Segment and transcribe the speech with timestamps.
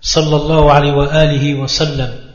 [0.00, 2.32] صلى الله عليه وآله وسلم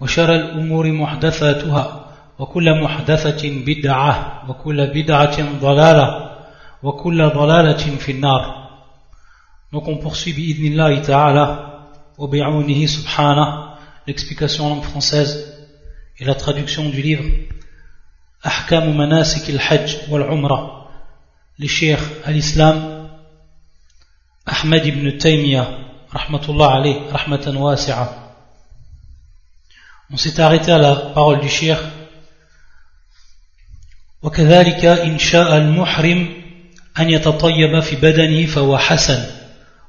[0.00, 2.04] وشر الأمور محدثاتها
[2.38, 6.30] وكل محدثة بدعة وكل بدعة ضلالة
[6.82, 8.64] وكل ضلالة في النار.
[9.72, 11.70] Donc on poursuit بإذن الله تعالى
[12.18, 13.74] وبعونه سبحانه
[14.06, 15.54] l'explication en langue française
[16.18, 17.24] et la traduction du livre
[18.46, 20.88] أحكام مناسك الحج والعمرة
[21.58, 23.08] لشيخ الإسلام
[24.48, 25.83] أحمد بن تيمية
[26.14, 28.08] rahmatullah alayh, rahmatan wasi'a.
[30.12, 31.78] On s'est arrêté à la parole du shir.
[34.24, 36.28] وكذلك إن شاء المحرم
[36.98, 39.24] أن يتطيب في بدنه فهو حسن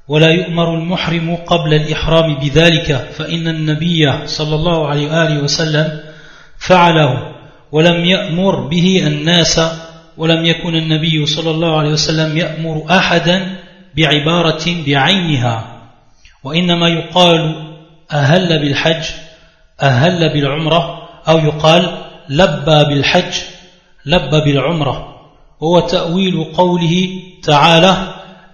[0.08, 6.00] ولا يؤمر المحرم قبل الإحرام بذلك فإن النبي صلى الله عليه وآله وسلم
[6.58, 7.34] فعله
[7.72, 9.60] ولم يأمر به الناس
[10.16, 13.56] ولم يكن النبي صلى الله عليه وسلم يأمر أحدا
[13.96, 15.75] بعبارة بعينها
[16.46, 17.54] وإنما يقال
[18.12, 19.04] أهل بالحج
[19.82, 23.34] أهل بالعمرة أو يقال لبى بالحج
[24.06, 25.16] لبى بالعمرة.
[25.62, 27.08] هو تأويل قوله
[27.42, 27.96] تعالى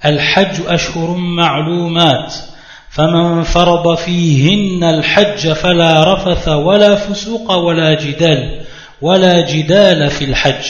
[0.05, 2.35] الحج أشهر معلومات
[2.91, 8.61] فمن فرض فيهن الحج فلا رفث ولا فسوق ولا جدال
[9.03, 10.65] ولا جدال في الحج.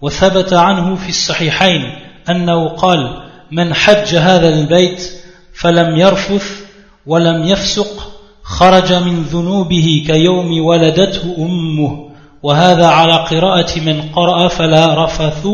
[0.00, 1.82] وثبت عنه في الصحيحين
[2.28, 5.21] أنه قال من حج هذا البيت
[5.54, 6.64] فلم يرفث
[7.06, 12.12] ولم يفسق خرج من ذنوبه كيوم ولدته أمه.
[12.42, 15.46] وهذا على قراءة من قرأ فلا رفث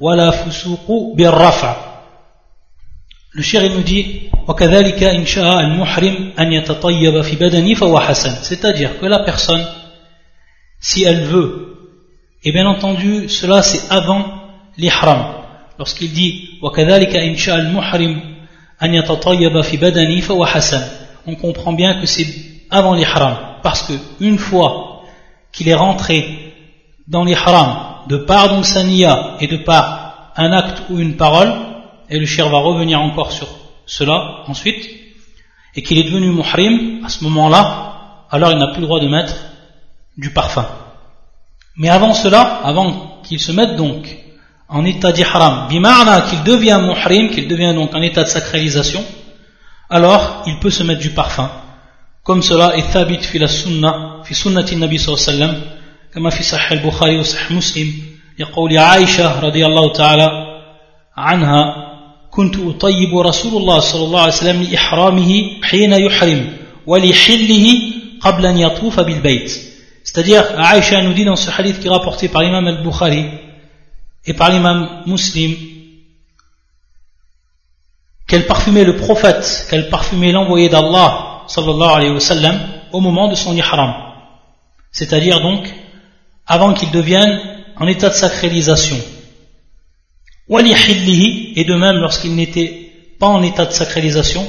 [0.00, 1.90] ولا فسوق بالرفع.
[3.32, 8.98] Le shir nous dit وكذلك إن شاء المحرم أن يتطيب في بدنه فهو حسن c'est-à-dire
[9.00, 9.64] que la personne
[10.80, 11.76] si elle veut
[12.44, 14.24] et bien entendu cela c'est avant
[14.78, 15.34] l'ihram.
[15.78, 18.29] Lorsqu'il dit وكذلك إن شاء المحرم
[21.26, 22.26] on comprend bien que c'est
[22.70, 25.02] avant l'ihram parce que une fois
[25.52, 26.54] qu'il est rentré
[27.06, 31.52] dans l'ihram de par donc sa et de par un acte ou une parole
[32.08, 33.48] et le shir va revenir encore sur
[33.86, 34.88] cela ensuite
[35.74, 39.08] et qu'il est devenu muhrim à ce moment-là alors il n'a plus le droit de
[39.08, 39.34] mettre
[40.16, 40.66] du parfum.
[41.76, 44.06] Mais avant cela avant qu'il se mette donc
[44.69, 49.03] en état d'ihram, bima'na qu'il devient muhrim, qu'il devient donc en état de sacralisation,
[49.89, 51.49] alors il peut se mettre du parfum.
[52.23, 55.75] Comme cela est thabit fi la sunnah, fi sunnati nabi sallallahu alayhi wa sallam,
[56.15, 57.93] كما في صحيح البخاري وصحيح مسلم
[58.39, 60.29] يقول عائشة رضي الله تعالى
[61.17, 61.75] عنها
[62.31, 65.31] كنت أطيب رسول الله صلى الله عليه وسلم لإحرامه
[65.63, 66.53] حين يحرم
[66.87, 67.65] ولحله
[68.21, 69.51] قبل أن يطوف بالبيت
[70.05, 73.25] c'est-à-dire Aïcha nous dit dans ce hadith qui est rapporté par l'imam al-Bukhari
[74.30, 75.56] et par l'imam muslim
[78.28, 82.60] qu'elle parfumait le prophète, qu'elle parfumait l'envoyé d'Allah sallallahu alayhi wa sallam
[82.92, 83.92] au moment de son ihram.
[84.92, 85.68] C'est-à-dire donc
[86.46, 87.40] avant qu'il devienne
[87.76, 88.98] en état de sacralisation.
[90.48, 94.46] Et de même lorsqu'il n'était pas en état de sacralisation,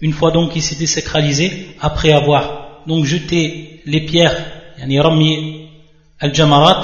[0.00, 4.36] une fois donc qu'il s'était sacralisé, après avoir donc jeté les pierres,
[6.20, 6.82] al-jamarat,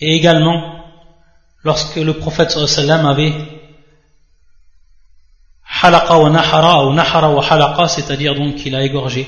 [0.00, 0.84] et également
[1.62, 3.32] lorsque le prophète sallam avait
[5.82, 9.26] halaqa wa nahara ou nahara wa halaqa, c'est-à-dire donc qu'il a égorgé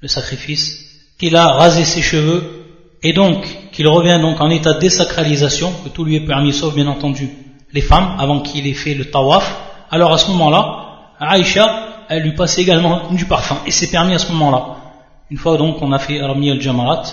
[0.00, 2.66] le sacrifice, qu'il a rasé ses cheveux,
[3.02, 6.74] et donc qu'il revient donc en état de désacralisation, que tout lui est permis, sauf
[6.74, 7.30] bien entendu
[7.72, 9.58] les femmes, avant qu'il ait fait le tawaf,
[9.90, 10.86] alors à ce moment-là,
[11.18, 14.76] Aïcha, elle lui passait également du parfum, et c'est permis à ce moment-là.
[15.30, 17.04] Une fois donc qu'on a fait Armi al-Jamarat,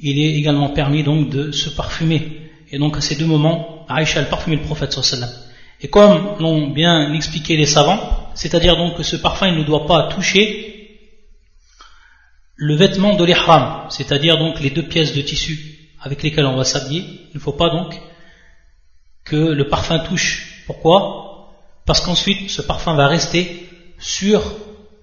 [0.00, 2.50] il est également permis donc de se parfumer.
[2.70, 5.30] Et donc à ces deux moments, Aïcha a parfumé le prophète sallam.
[5.80, 10.08] Et comme l'ont bien expliqué les savants, c'est-à-dire donc que ce parfum ne doit pas
[10.08, 10.74] toucher
[12.56, 16.64] le vêtement de l'ihram, c'est-à-dire donc les deux pièces de tissu avec lesquelles on va
[16.64, 17.04] s'habiller.
[17.30, 18.00] Il ne faut pas donc
[19.24, 20.64] que le parfum touche.
[20.66, 21.52] Pourquoi?
[21.86, 23.68] Parce qu'ensuite ce parfum va rester
[23.98, 24.42] sur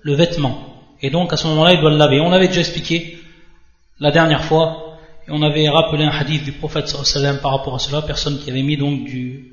[0.02, 0.84] le vêtement.
[1.02, 2.20] Et donc à ce moment-là, il doit le laver.
[2.20, 3.20] On l'avait déjà expliqué
[4.00, 4.85] la dernière fois
[5.28, 8.50] et on avait rappelé un hadith du prophète sallam par rapport à cela, personne qui
[8.52, 9.52] avait mis donc du,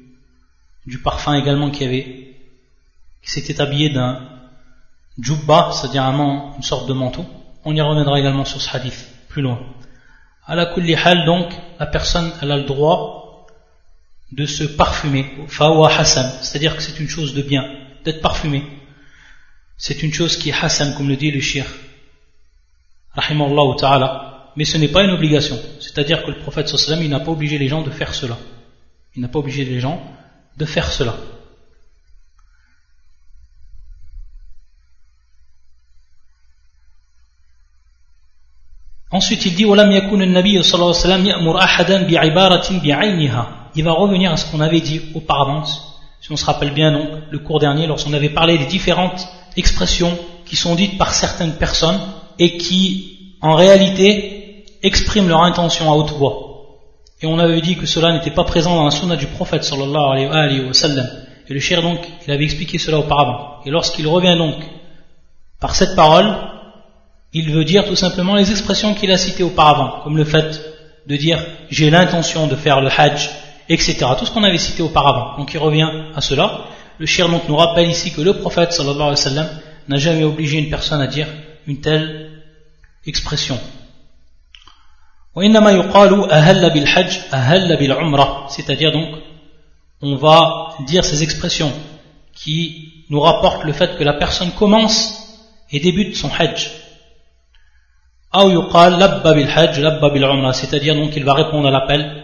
[1.02, 2.36] parfum également qui avait
[3.22, 4.20] qui s'était habillé d'un
[5.18, 7.24] jubba, c'est-à-dire une sorte de manteau.
[7.64, 9.60] On y reviendra également sur ce hadith plus loin.
[10.44, 13.46] À la hal, donc, la personne, elle a le droit
[14.32, 15.32] de se parfumer.
[15.46, 17.64] Fawa Hassan, c'est-à-dire que c'est une chose de bien,
[18.04, 18.64] d'être parfumé.
[19.78, 21.64] C'est une chose qui est Hassan, comme le dit le shir.
[23.14, 24.31] Rahimallahu ta'ala.
[24.56, 25.58] Mais ce n'est pas une obligation.
[25.80, 28.36] C'est-à-dire que le prophète sallam, il n'a pas obligé les gens de faire cela.
[29.14, 30.02] Il n'a pas obligé les gens
[30.56, 31.14] de faire cela.
[39.10, 39.64] Ensuite, il dit
[43.74, 45.64] Il va revenir à ce qu'on avait dit auparavant.
[45.64, 50.16] Si on se rappelle bien, donc, le cours dernier, lorsqu'on avait parlé des différentes expressions
[50.46, 52.00] qui sont dites par certaines personnes
[52.38, 54.41] et qui, en réalité,
[54.82, 56.52] expriment leur intention à haute voix.
[57.20, 60.28] Et on avait dit que cela n'était pas présent dans la sunna du prophète sallallahu
[60.30, 61.08] alayhi wa sallam.
[61.48, 63.60] Et le cher donc, il avait expliqué cela auparavant.
[63.64, 64.56] Et lorsqu'il revient donc
[65.60, 66.34] par cette parole,
[67.32, 70.60] il veut dire tout simplement les expressions qu'il a citées auparavant, comme le fait
[71.06, 71.38] de dire
[71.70, 73.30] j'ai l'intention de faire le hajj,
[73.68, 74.06] etc.
[74.18, 75.36] Tout ce qu'on avait cité auparavant.
[75.38, 76.66] Donc il revient à cela.
[76.98, 79.48] Le shir donc nous rappelle ici que le prophète sallallahu alayhi wa sallam
[79.88, 81.28] n'a jamais obligé une personne à dire
[81.66, 82.30] une telle
[83.06, 83.58] expression.
[88.48, 89.08] C'est-à-dire donc
[90.02, 91.72] on va dire ces expressions
[92.34, 94.98] qui nous rapportent le fait que la personne commence
[95.70, 96.70] et débute son hajj
[100.52, 102.22] c'est-à-dire donc il va répondre à l'appel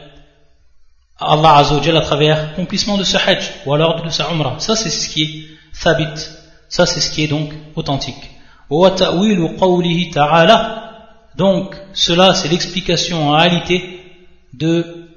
[1.18, 4.56] à Allah Azzawajal à travers l'accomplissement de ce hajj ou alors de sa umrah.
[4.58, 6.20] Ça c'est ce qui est thabit,
[6.68, 8.30] ça c'est ce qui est donc authentique.
[11.37, 13.99] Donc cela c'est l'explication en réalité
[14.53, 15.07] de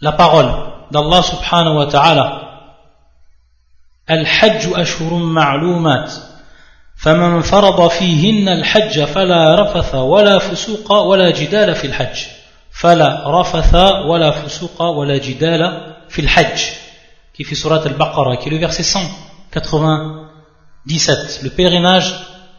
[0.00, 0.50] la parole
[0.90, 2.44] d'Allah subhanahu wa ta'ala.
[4.06, 6.28] Al-hajj ashhurun ma'lumat
[6.98, 12.18] فمن فرض فيهن الحج فلا رفث ولا فسوق ولا جدال في الحج
[12.70, 13.74] فلا رفث
[14.06, 16.60] ولا فسوق ولا جدال في الحج
[17.34, 22.12] qui fait surat al-Baqarah qui est le verset 197 le pèlerinage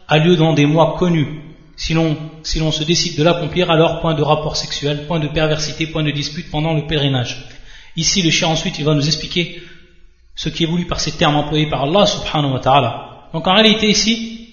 [0.08, 1.42] a lieu dans des mois connus
[1.77, 6.03] Si l'on se décide de l'accomplir, alors point de rapport sexuel, point de perversité, point
[6.03, 7.45] de dispute pendant le pèlerinage.
[7.97, 9.61] Ici, le cher ensuite, il va nous expliquer
[10.35, 13.29] ce qui est voulu par ces termes employés par Allah subhanahu wa ta'ala.
[13.33, 14.49] Donc en réalité ici,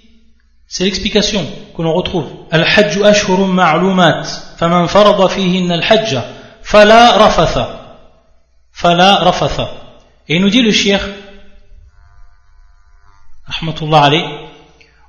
[0.67, 1.45] c'est l'explication
[1.77, 2.27] que l'on retrouve.
[2.51, 4.23] Al-Hajj ashhurun ma'lumat,
[4.57, 6.17] faman farada fihinna al-Hajj,
[6.63, 7.99] fala rafatha.
[8.73, 9.71] Fala rafatha.
[10.29, 11.01] Et il nous dit le shir,
[13.47, 14.25] rahmatullah alayh,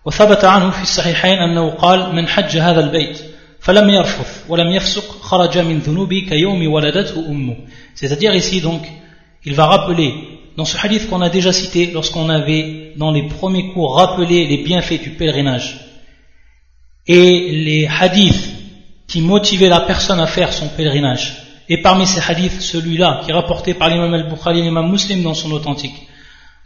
[0.04, 3.18] وثبت عنه في الصحيحين أنه قال من حج هذا البيت
[3.60, 7.56] فلم يرفث ولم يفسق خرج من ذنوبه كيوم ولدته أمه
[7.94, 8.82] c'est-à-dire ici donc
[9.44, 10.14] il va rappeler
[10.56, 14.58] dans ce hadith qu'on a déjà cité lorsqu'on avait dans les premiers cours rappelé les
[14.58, 15.68] bienfaits du pèlerinage
[17.06, 18.48] et les hadiths
[19.08, 21.26] qui motivaient la personne à faire son pèlerinage
[21.68, 25.34] et parmi ces hadiths celui-là qui est rapporté par l'imam al-Bukhari et l'imam muslim dans
[25.34, 25.98] son authentique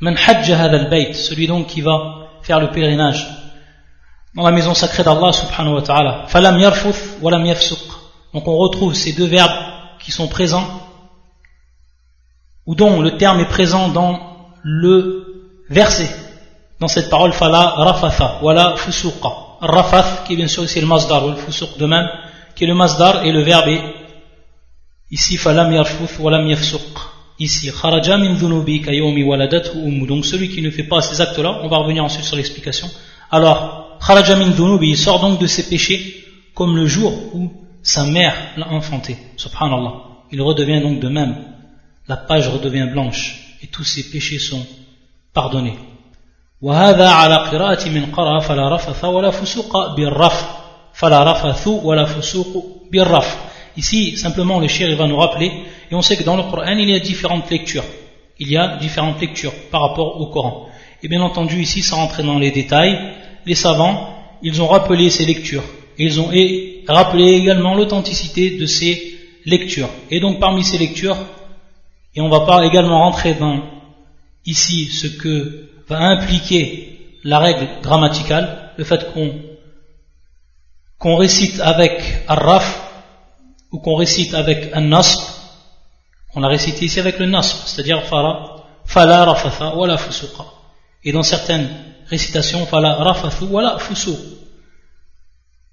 [0.00, 3.27] man hajja al-bayt celui donc qui va faire le pèlerinage
[4.35, 7.83] dans la maison sacrée d'Allah subhanahu wa ta'ala falam yarfuth walam yafsuq
[8.33, 9.59] donc on retrouve ces deux verbes
[9.99, 10.67] qui sont présents
[12.67, 14.19] ou dont le terme est présent dans
[14.61, 16.09] le verset,
[16.79, 19.29] dans cette parole fala rafatha, wala fusuqa.
[19.61, 22.07] Rafath, qui est bien sûr ici le masdar, ou le fusuq de même,
[22.55, 23.81] qui est le masdar et le verbe est
[25.09, 27.16] ici falam yarfuth walam yafsuq.
[27.38, 30.06] Ici, kharaja min dhunubi kayomi waladathu ummu.
[30.06, 32.88] Donc celui qui ne fait pas ces actes-là, on va revenir ensuite sur l'explication.
[33.30, 37.52] Alors, kharaja min dhunubi, il sort donc de ses péchés comme le jour où
[37.82, 39.16] sa mère l'a enfanté.
[39.36, 39.94] Subhanallah.
[40.30, 41.52] Il redevient donc de même
[42.08, 44.66] la page redevient blanche et tous ses péchés sont
[45.32, 45.78] pardonnés.
[46.62, 50.46] وهذا على قراءة من قرأ فلا رفث ولا فسوق بالرفع
[50.94, 52.52] فلا رفث ولا فسوق
[52.92, 53.45] بالرفع
[53.77, 55.51] Ici, simplement, le shir va nous rappeler,
[55.91, 57.85] et on sait que dans le Coran, il y a différentes lectures.
[58.39, 60.67] Il y a différentes lectures par rapport au Coran.
[61.03, 63.13] Et bien entendu, ici, sans rentrer dans les détails,
[63.45, 65.63] les savants, ils ont rappelé ces lectures.
[65.99, 66.31] Et ils ont
[66.87, 69.15] rappelé également l'authenticité de ces
[69.45, 69.89] lectures.
[70.09, 71.17] Et donc, parmi ces lectures,
[72.15, 73.61] et on va pas également rentrer dans
[74.45, 79.33] ici ce que va impliquer la règle grammaticale, le fait qu'on
[80.97, 82.86] qu'on récite avec ar-raf
[83.71, 85.19] ou qu'on récite avec un nasb,
[86.35, 90.45] on l'a récité ici avec le nasb, c'est-à-dire fala, fala rafatha wala fusuqa.
[91.03, 91.69] Et dans certaines
[92.07, 94.17] récitations, fala rafathu wala fusuq.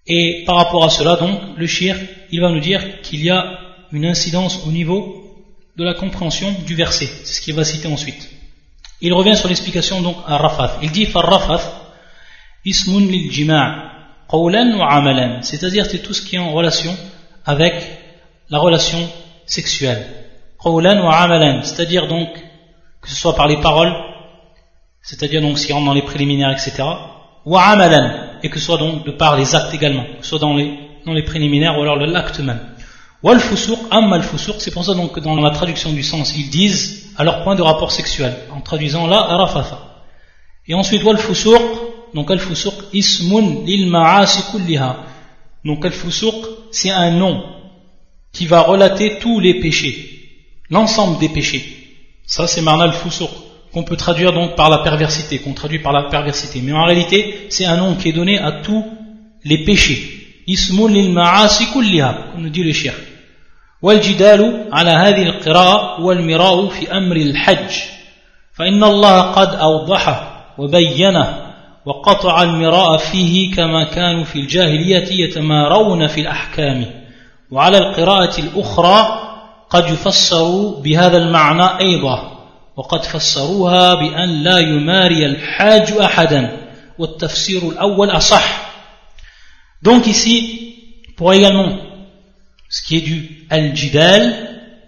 [0.06, 1.96] Et par rapport à cela, donc, le shir,
[2.30, 3.58] il va nous dire qu'il y a
[3.92, 5.24] une incidence au niveau
[5.76, 7.08] de la compréhension du verset.
[7.24, 8.28] C'est ce qu'il va citer ensuite.
[9.00, 10.78] Il revient sur l'explication donc à Rafath.
[10.82, 11.66] Il dit Farrafath
[12.64, 13.90] ismun lil jima'
[14.28, 15.42] qawlan wa amalan.
[15.42, 16.96] C'est-à-dire c'est tout ce qui est en relation
[17.44, 17.74] avec
[18.50, 18.98] la relation
[19.46, 20.06] sexuelle.
[21.62, 22.28] C'est-à-dire donc
[23.02, 23.92] que ce soit par les paroles,
[25.02, 26.82] c'est-à-dire donc si on rentre dans les préliminaires, etc.
[28.42, 30.78] Et que ce soit donc de par les actes également, que ce soit dans les,
[31.04, 32.60] dans les préliminaires ou alors l'acte même.
[33.22, 34.22] Wal fusuq, amma al
[34.58, 37.54] c'est pour ça donc que dans la traduction du sens, ils disent à leur point
[37.54, 39.78] de rapport sexuel, en traduisant là rafatha.
[40.66, 41.62] Et ensuite wal fusuq,
[42.14, 44.96] donc al fusuq ismun lil ma'asi kulliha.
[45.65, 46.36] Donc al fusuq,
[46.72, 47.43] c'est un nom
[48.31, 49.96] qui va relater tous les péchés,
[50.69, 51.63] l'ensemble des péchés.
[52.25, 53.29] Ça c'est marna al fusuq
[53.74, 56.62] qu'on peut traduire donc par la perversité, qu'on traduit par la perversité.
[56.62, 58.84] Mais en réalité, c'est un nom qui est donné à tous
[59.43, 60.41] les péchés.
[60.48, 62.98] Ismun lil ma'asi kulliha, comme nous dit le shirk.
[63.81, 67.74] والجدال على هذه القراءة والمراء في أمر الحج
[68.53, 71.42] فإن الله قد أوضحه وبينه
[71.87, 76.87] وقطع المراء فيه كما كانوا في الجاهلية يتمارون في الأحكام.
[77.50, 79.21] وعلى القراءة الأخرى
[79.71, 82.35] قد يفسروا بهذا المعنى أيضا
[82.76, 86.57] وقد فسروها بأن لا يماري الحاج أحدا
[86.99, 88.64] والتفسير الأول أصح.
[89.83, 90.75] Donc ici,
[91.17, 91.76] pour également
[92.71, 94.35] ce qui est du al-jidal,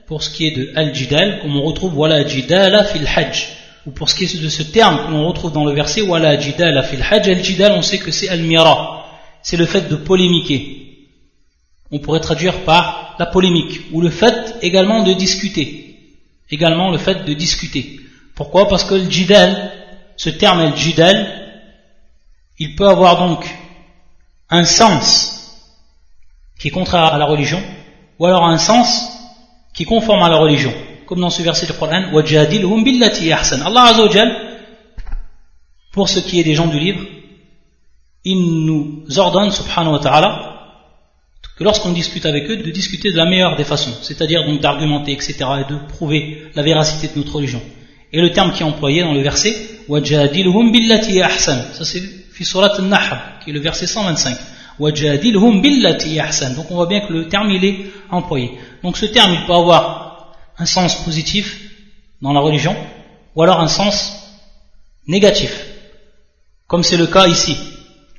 [0.09, 3.56] pour ce qui est de al-jidal, comme on retrouve wala jidala fil hajj,
[3.87, 6.39] ou pour ce qui est de ce terme que l'on retrouve dans le verset wala
[6.39, 9.07] jidala fil hajj, al-jidal, on sait que c'est al-mira,
[9.43, 11.09] c'est le fait de polémiquer.
[11.93, 15.99] On pourrait traduire par la polémique, ou le fait également de discuter.
[16.51, 18.01] Également le fait de discuter.
[18.35, 18.69] Pourquoi?
[18.69, 19.73] Parce que le jidal,
[20.17, 21.63] ce terme al-jidal,
[22.59, 23.49] il peut avoir donc
[24.51, 25.33] un sens
[26.59, 27.63] qui est contraire à la religion,
[28.19, 29.13] ou alors un sens
[29.73, 30.73] qui est conforme à la religion
[31.06, 34.36] Comme dans ce verset du Coran, وَجَادِلْهُمْ بِالَّتِي أَحْسَنَ Allah Azzawajal,
[35.92, 37.02] pour ce qui est des gens du livre,
[38.24, 40.52] il nous ordonne, subhanahu wa ta'ala,
[41.58, 45.12] que lorsqu'on discute avec eux, de discuter de la meilleure des façons, c'est-à-dire donc d'argumenter,
[45.12, 47.62] etc., et de prouver la véracité de notre religion.
[48.14, 49.56] Et le terme qui est employé dans le verset,
[49.90, 54.38] وَجَادِلْهُمْ بِالَّتِي أَحْسَنَ Ça c'est fi surat al-Nahl, qui est le verset 125.
[54.80, 57.78] Donc on voit bien que le terme il est
[58.10, 58.52] employé.
[58.84, 60.05] Donc ce terme il peut avoir
[60.59, 61.61] un sens positif
[62.23, 62.77] dans la religion
[63.35, 64.41] ou alors un sens
[65.07, 65.53] négatif.
[66.67, 67.57] Comme c'est le cas ici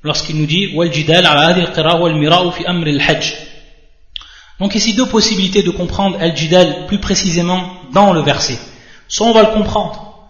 [0.03, 0.73] lorsqu'il nous dit
[4.59, 8.57] donc ici deux possibilités de comprendre al-jidal plus précisément dans le verset.
[9.07, 10.29] Soit on va le comprendre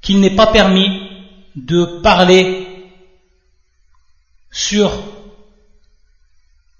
[0.00, 0.88] qu'il n'est pas permis
[1.56, 2.66] de parler
[4.50, 4.92] sur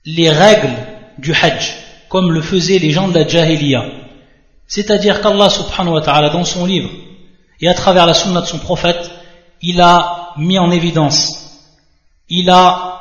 [0.04, 0.76] les règles
[1.18, 1.74] du Hajj,
[2.08, 3.84] comme le faisaient les gens de la Jahiliya.
[4.66, 6.90] C'est-à-dire qu'Allah subhanahu wa ta'ala, dans son livre,
[7.60, 9.10] et à travers la sunna de son prophète,
[9.62, 11.62] il a mis en évidence,
[12.28, 13.00] il a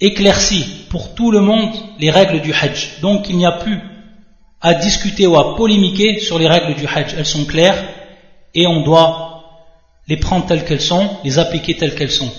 [0.00, 3.00] éclairci pour tout le monde les règles du Hajj.
[3.00, 3.80] Donc il n'y a plus
[4.60, 7.14] à discuter ou à polémiquer sur les règles du Hajj.
[7.16, 7.82] Elles sont claires
[8.54, 9.42] et on doit
[10.06, 12.32] les prendre telles qu'elles sont, les appliquer telles qu'elles sont.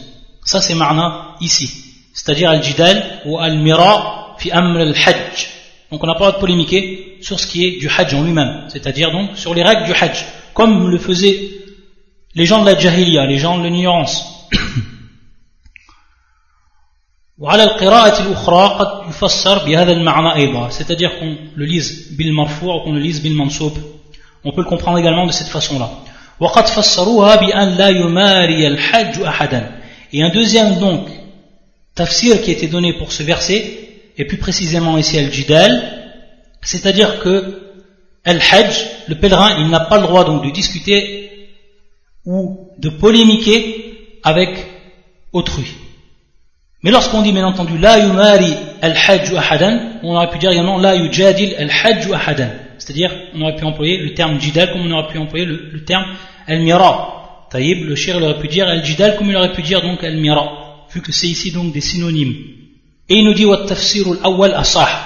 [0.45, 5.48] Ça c'est marna ici c'est-à-dire al-jidal ou al-mira fi amr al-hajj.
[5.91, 9.11] Donc on n'a pas de polémiquer sur ce qui est du hajj en lui-même, c'est-à-dire
[9.11, 11.39] donc sur les règles du hajj, comme le faisaient
[12.35, 14.47] les gens de la jahiliya, les gens de l'ignorance.
[20.69, 23.79] c'est-à-dire qu'on le lise bil marfou' ou qu'on le lise bil mansoub
[24.43, 25.89] on peut le comprendre également de cette façon-là.
[30.13, 31.09] Et un deuxième donc
[31.93, 33.88] tafsir qui a été donné pour ce verset,
[34.19, 35.81] et plus précisément ici al-jidal,
[36.61, 37.61] c'est-à-dire que
[38.25, 41.31] al-hajj, le pèlerin, il n'a pas le droit donc de discuter
[42.25, 44.49] ou de polémiquer avec
[45.31, 45.71] autrui.
[46.83, 50.95] Mais lorsqu'on dit bien entendu la yumari al-hajj ahadan, on aurait pu dire également la
[50.95, 52.49] yujadil al-hajj ahadan.
[52.77, 56.05] C'est-à-dire, on aurait pu employer le terme jidal comme on aurait pu employer le, terme
[56.45, 57.47] al-mira.
[57.49, 60.85] Taïb, le shir, il aurait pu dire al-jidal comme il aurait pu dire donc al-mira
[60.93, 62.58] vu que c'est ici donc des synonymes.
[63.09, 63.45] Et il nous dit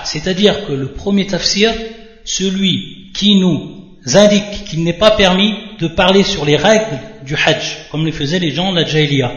[0.03, 1.71] c'est-à-dire que le premier tafsir,
[2.25, 3.83] celui qui nous
[4.13, 8.39] indique qu'il n'est pas permis de parler sur les règles du hajj, comme le faisaient
[8.39, 9.31] les gens de la jahiliya.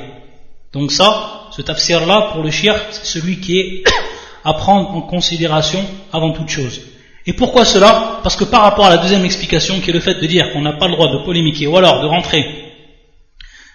[0.73, 3.85] Donc ça, ce tafsir-là, pour le shir, c'est celui qui est
[4.45, 6.81] à prendre en considération avant toute chose.
[7.25, 8.21] Et pourquoi cela?
[8.23, 10.63] Parce que par rapport à la deuxième explication, qui est le fait de dire qu'on
[10.63, 12.45] n'a pas le droit de polémiquer, ou alors de rentrer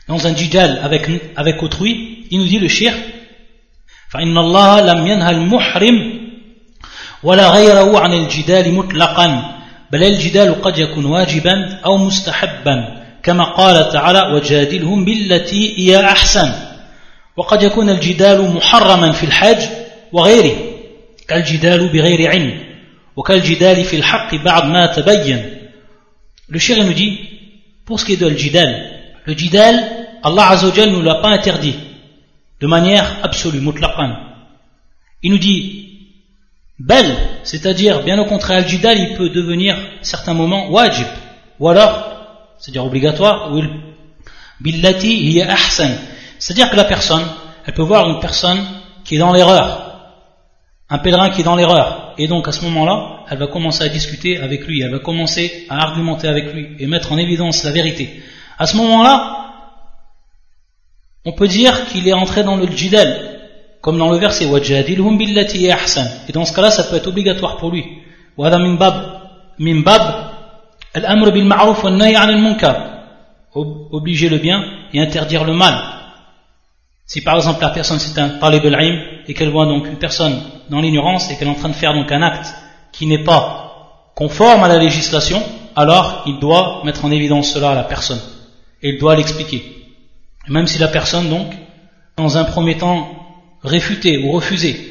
[0.07, 2.93] dans un jidal avec, avec autrui, il nous dit le shir
[4.11, 6.21] فإن الله لم ينهى المحرم
[7.23, 9.57] ولا غيره عن الجدال مطلقا
[9.91, 16.53] بل الجدال قد يكون واجبا أو مستحبا كما قال تعالى وجادلهم بالتي هي أحسن
[17.37, 19.61] وقد يكون الجدال محرما في الحج
[20.11, 20.55] وغيره
[21.27, 22.59] كالجدال بغير علم
[23.15, 25.57] وكالجدال في الحق بعد ما تبين.
[26.49, 27.17] Le shir nous dit,
[27.85, 29.89] pour ce qui est de le jidal,
[31.23, 31.75] interdit.
[32.61, 34.15] De manière absolue, mutlaqan.
[35.23, 36.09] Il nous dit,
[36.79, 41.07] bel, c'est-à-dire, bien au contraire, le jidal, il peut devenir, certains moments, wajib,
[41.59, 43.61] ou alors, c'est-à-dire obligatoire, ou
[44.59, 45.91] billati hiya ahsan.
[46.37, 47.25] C'est-à-dire que la personne,
[47.65, 48.63] elle peut voir une personne
[49.03, 49.87] qui est dans l'erreur,
[50.89, 53.89] un pèlerin qui est dans l'erreur, et donc à ce moment-là, elle va commencer à
[53.89, 57.71] discuter avec lui, elle va commencer à argumenter avec lui et mettre en évidence la
[57.71, 58.21] vérité.
[58.59, 59.40] À ce moment-là,
[61.24, 63.08] on peut dire qu'il est entré dans le jidal,
[63.80, 66.06] comme dans le verset وَجَادِلْهُمْ بِالَّتِي ahsan.
[66.28, 67.84] Et dans ce cas-là, ça peut être obligatoire pour lui.
[68.36, 69.20] وهذا من باب
[69.58, 70.30] من باب
[70.96, 72.76] الأمر بالمعروف والنهي عن المنكر.
[73.92, 75.74] Obliger le bien et interdire le mal.
[77.06, 80.42] Si par exemple la personne c'est un talib al et qu'elle voit donc une personne
[80.68, 82.52] dans l'ignorance et qu'elle est en train de faire donc un acte
[82.92, 85.42] qui n'est pas conforme à la législation,
[85.74, 88.20] alors il doit mettre en évidence cela à la personne
[88.82, 89.79] et il doit l'expliquer.
[90.47, 91.53] Même si la personne donc,
[92.17, 93.09] dans un premier temps,
[93.63, 94.87] réfuter ou refuser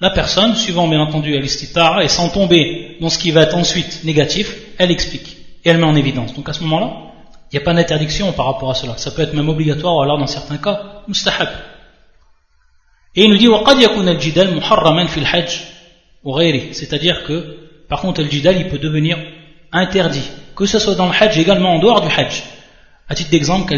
[0.00, 4.04] la personne, suivant bien entendu l'istitara et sans tomber dans ce qui va être ensuite
[4.04, 6.34] négatif, elle explique et elle met en évidence.
[6.34, 7.10] Donc à ce moment-là,
[7.50, 8.96] il n'y a pas d'interdiction par rapport à cela.
[8.96, 11.48] Ça peut être même obligatoire ou alors dans certains cas, mustahab.
[13.16, 13.48] Et il nous dit
[16.72, 17.56] c'est-à-dire que
[17.88, 19.18] par contre le jidal il peut devenir
[19.72, 22.44] interdit que ce soit dans le hajj également en dehors du hajj
[23.10, 23.74] à titre d'exemple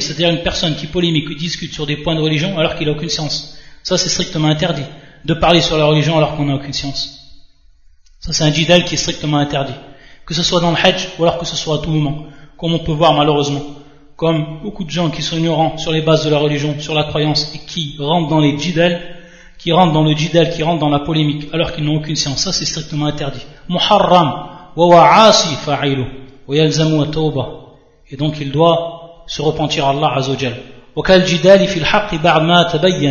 [0.00, 2.94] c'est-à-dire une personne qui polémique qui discute sur des points de religion alors qu'il n'a
[2.94, 3.58] aucune science.
[3.82, 4.86] Ça c'est strictement interdit
[5.26, 7.18] de parler sur la religion alors qu'on n'a aucune science.
[8.18, 9.74] Ça c'est un jidal qui est strictement interdit.
[10.24, 12.24] Que ce soit dans le hajj ou alors que ce soit à tout moment,
[12.56, 13.60] comme on peut voir malheureusement,
[14.16, 17.04] comme beaucoup de gens qui sont ignorants sur les bases de la religion, sur la
[17.04, 18.98] croyance, et qui rentrent dans les jidal,
[19.58, 22.38] qui rentrent dans le jidal, qui rentrent dans la polémique, alors qu'ils n'ont aucune science,
[22.44, 23.44] ça c'est strictement interdit.
[23.68, 25.20] Muharram, wa
[28.10, 30.56] et donc il doit se repentir à Allah azawajal.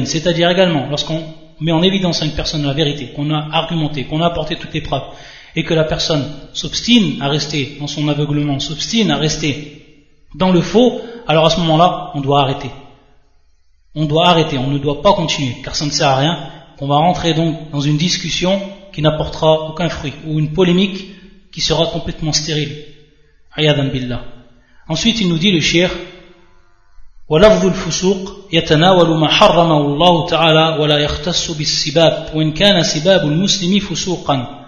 [0.06, 1.24] C'est-à-dire également, lorsqu'on
[1.62, 4.74] met en évidence à une personne la vérité, qu'on a argumenté, qu'on a apporté toutes
[4.74, 5.04] les preuves,
[5.56, 9.80] et que la personne s'obstine à rester dans son aveuglement, s'obstine à rester
[10.36, 12.70] dans le faux, alors à ce moment-là, on doit arrêter.
[13.96, 16.38] On doit arrêter, on ne doit pas continuer, car ça ne sert à rien.
[16.82, 18.62] On va rentrer donc dans une discussion
[18.94, 21.06] qui n'apportera aucun fruit, ou une polémique
[21.52, 22.76] qui sera complètement stérile.
[23.56, 24.22] Ayadan billah.
[24.89, 25.91] Ensuite, il nous dit le shir,
[27.29, 34.65] ولفظ الفسوق يتناول ما حرمه الله تعالى ولا يختص بالسباب وإن كان سباب المسلم فسوقا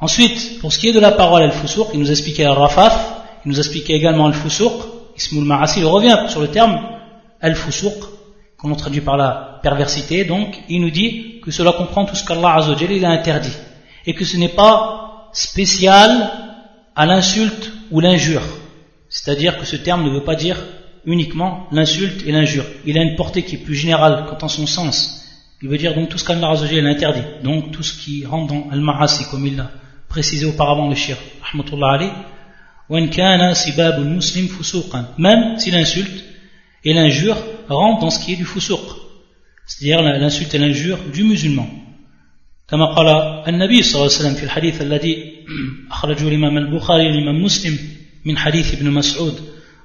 [0.00, 3.58] Ensuite, pour ce qui est de la parole al-fusuq, il nous expliquait al-rafaf, il nous
[3.58, 4.72] expliquait également al-fusuq,
[5.16, 6.80] ismul ma'asi, il revient sur le terme
[7.40, 7.94] al-fusuq,
[8.58, 12.56] qu'on traduit par la perversité, donc il nous dit que cela comprend tout ce qu'Allah
[12.56, 13.56] Azzawajal a interdit,
[14.06, 15.03] et que ce n'est pas
[15.35, 16.31] spécial
[16.95, 18.41] à l'insulte ou l'injure.
[19.09, 20.57] C'est-à-dire que ce terme ne veut pas dire
[21.05, 22.65] uniquement l'insulte et l'injure.
[22.85, 25.21] Il a une portée qui est plus générale quant à son sens.
[25.61, 28.67] Il veut dire donc tout ce qu'Allah Azzawajal interdit, donc tout ce qui rentre dans
[28.71, 29.71] Al-Ma'asi, comme il l'a
[30.09, 31.17] précisé auparavant le shir,
[35.17, 36.25] même si l'insulte
[36.83, 38.79] et l'injure rentrent dans ce qui est du fusuq,
[39.65, 41.67] c'est-à-dire l'insulte et l'injure du musulman.
[42.67, 43.07] كما قال
[43.47, 45.33] النبي صلى الله عليه وسلم في الحديث الذي
[45.91, 47.77] أخرجه الإمام البخاري والإمام مسلم
[48.25, 49.41] من حديث ابن مسعود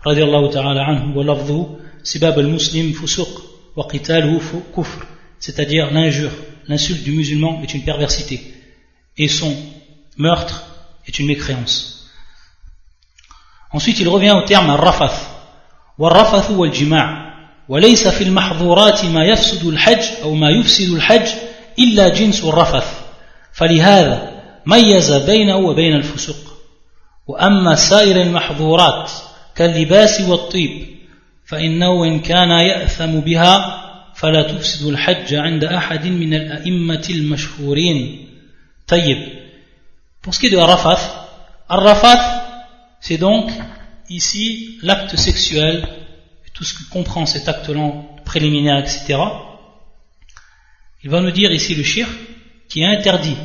[0.06, 3.42] رضي الله تعالى عنه ولفظه سباب المسلم فسوق
[3.76, 4.40] وقتاله
[4.76, 5.06] كفر
[5.40, 6.30] c'est-à-dire l'injure,
[6.68, 8.42] l'insulte du musulman est une perversité,
[9.16, 9.56] et son
[10.18, 10.64] meurtre
[11.06, 12.10] est une mécréance.
[13.72, 15.26] Ensuite, il revient au terme rafath.
[15.98, 17.34] والرفث والجماع
[17.68, 21.28] وليس في المحظورات ما يفسد الحج أو ما يفسد الحج
[21.78, 23.00] إلا جنس الرفث.
[23.52, 26.36] فلهذا ميز بينه وبين الفسوق.
[27.26, 29.10] وأما سائر المحظورات
[29.56, 30.86] كاللباس والطيب
[31.46, 33.80] فإنه إن كان يأثم بها
[34.14, 38.26] فلا تفسد الحج عند أحد من الأئمة المشهورين.
[38.88, 39.28] طيب
[40.22, 40.98] pour ce qui est Arafat
[41.68, 42.20] Arafat
[43.00, 43.50] c'est donc
[44.08, 45.86] ici l'acte sexuel
[46.54, 47.92] tout ce que comprend cet acte-là
[48.24, 49.18] préliminaire etc
[51.02, 52.06] il va nous dire ici le shir
[52.68, 53.36] qui est interdit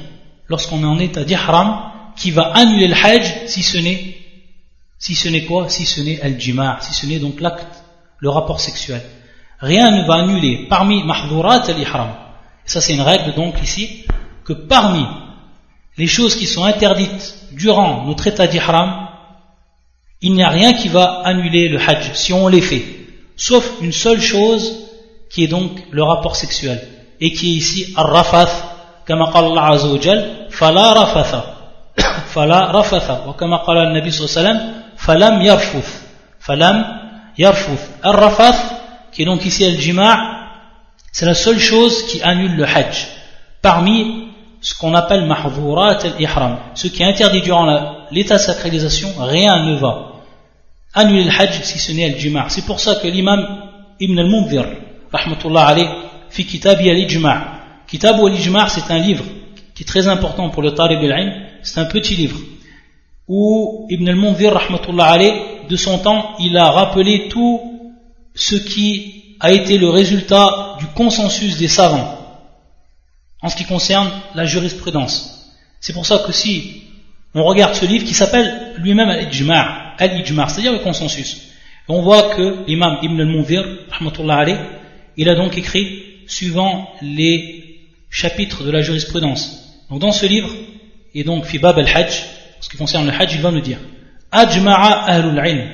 [0.50, 4.18] lorsqu'on est en état d'ihram qui va annuler le hajj si ce n'est
[4.98, 5.70] si ce n'est quoi?
[5.70, 7.84] Si ce n'est al-jima' si ce n'est donc l'acte
[8.20, 9.02] le rapport sexuel.
[9.60, 12.12] Rien ne va annuler parmi mahdurat al-ihram.
[12.65, 14.06] Ça c'est une règle donc ici,
[14.44, 15.06] que parmi
[15.98, 19.08] les choses qui sont interdites durant notre état d'ihram,
[20.22, 22.84] il n'y a rien qui va annuler le hajj si on les fait,
[23.38, 24.89] sauf une seule chose
[25.30, 26.82] qui est donc le rapport sexuel
[27.19, 28.75] et qui est ici ar-rafath
[29.08, 29.86] كما قال الله عز
[30.51, 31.36] فلا رفث
[32.34, 36.01] فلا رفث وكما قال النبي صلى الله عليه وسلم فلم يرفث
[36.39, 36.86] فلم
[37.38, 38.58] يرفث الرفث
[39.12, 40.17] qui est donc ici al-jima'
[41.12, 43.08] c'est la seule chose qui annule le hajj
[43.62, 44.28] parmi
[44.62, 47.65] ce qu'on appelle mahdurat al-ihram ce qui est interdit durant
[48.12, 49.93] l'état de sacralisation rien ne va
[50.93, 53.41] annuler le hajj si ce n'est al-jima' c'est pour ça que l'imam
[53.99, 54.65] Ibn al-Mundhir
[55.13, 55.88] rahmatullah alayh
[56.36, 57.56] fi kitabi al-ijma'
[57.88, 59.24] Kitab al-Ijma' c'est un livre
[59.74, 62.39] qui est très important pour le Talib al-Ilm, c'est un petit livre
[63.28, 65.17] où Ibn al-Munzir rahmatullah
[65.69, 67.62] de son temps, il a rappelé tout
[68.34, 72.17] ce qui a été le résultat du consensus des savants
[73.41, 75.54] en ce qui concerne la jurisprudence.
[75.80, 76.84] C'est pour ça que si
[77.34, 81.50] on regarde ce livre qui s'appelle lui-même Al-Ijma', Al-Ijma', c'est-à-dire le consensus,
[81.88, 83.63] on voit que l'imam Ibn al-Munzir
[85.17, 87.66] il a donc écrit suivant les
[88.10, 89.76] chapitre de la jurisprudence.
[89.90, 90.50] Donc dans ce livre,
[91.14, 92.24] et donc Fibab al-Hajj,
[92.62, 93.80] ce qui concerne le Hajj, il va nous dire
[94.32, 95.70] Ajma'a ahlul ilm,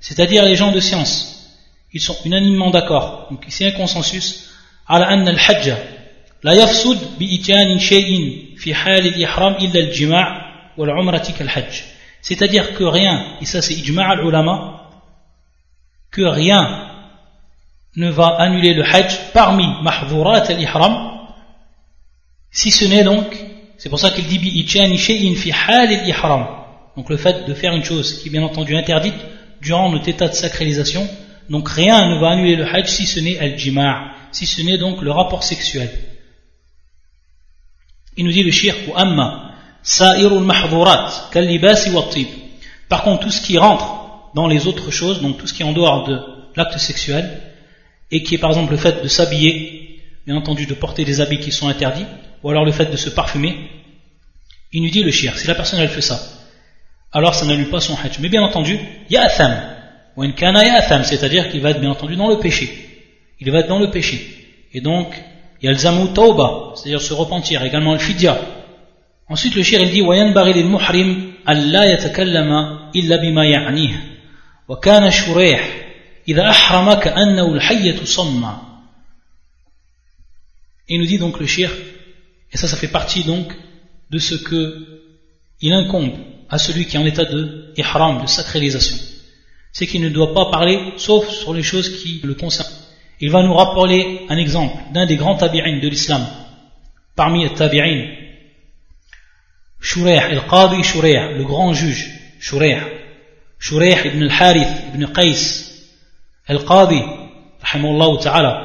[0.00, 1.58] c'est-à-dire les gens de science,
[1.92, 3.28] ils sont unanimement d'accord.
[3.30, 4.50] Donc ici un consensus
[4.86, 5.72] ala anna al-Hajj
[6.42, 11.84] la yafsud bi shay'in fi hal al-ihram illa al-jima' wal kal-hajj.
[12.20, 14.90] C'est-à-dire que rien, et ça c'est ijma' al-ulama,
[16.10, 16.85] que rien
[17.96, 21.16] ne va annuler le Hajj parmi mahdhurat al-ihram
[22.56, 23.36] si ce n'est donc,
[23.76, 26.46] c'est pour ça qu'il dit fi ihram.
[26.96, 29.14] Donc le fait de faire une chose qui est bien entendu interdite
[29.60, 31.06] durant notre état de sacralisation,
[31.50, 35.02] donc rien ne va annuler le hajj si ce n'est al-jima', si ce n'est donc
[35.02, 35.90] le rapport sexuel.
[38.16, 42.06] Il nous dit le shirk ou amma sa'irul mahdhurat kal-libasi wa
[42.88, 45.66] Par contre tout ce qui rentre dans les autres choses, donc tout ce qui est
[45.66, 46.18] en dehors de
[46.56, 47.55] l'acte sexuel
[48.10, 51.40] et qui est par exemple le fait de s'habiller, bien entendu de porter des habits
[51.40, 52.06] qui sont interdits,
[52.42, 53.56] ou alors le fait de se parfumer,
[54.72, 56.20] il nous dit le shir, si la personne elle fait ça,
[57.12, 58.18] alors ça n'annule pas son hajj.
[58.20, 59.54] Mais bien entendu, ya'atham,
[60.16, 62.68] ou kana ya'atham, c'est-à-dire qu'il va être bien entendu dans le péché.
[63.40, 64.20] Il va être dans le péché.
[64.72, 65.14] Et donc,
[65.60, 68.38] il y a le zamu tauba, c'est-à-dire se repentir, également le fidya.
[69.28, 73.94] Ensuite, le shir, il dit, wayan baril muhrim, alla yatakallama illa bima ya'nih,
[74.68, 75.10] wa kana
[76.27, 78.71] إذا أحرم كأنه الحية صمّا
[80.87, 81.71] Il nous dit donc le shir,
[82.51, 83.53] et ça, ça fait partie donc
[84.09, 85.03] de ce que
[85.61, 86.13] il incombe
[86.49, 88.97] à celui qui est en état de ihram, de sacralisation.
[89.71, 92.75] C'est qu'il ne doit pas parler sauf sur les choses qui le concernent.
[93.21, 96.27] Il va nous rappeler un exemple d'un des grands tabi'in de l'islam.
[97.15, 98.15] Parmi les tabi'in,
[99.79, 102.81] Shureh, al-Qadi Shureh, le grand juge, Shureh,
[103.59, 105.64] Shureh ibn al-Harith ibn Qais,
[106.46, 107.02] al-Qadi,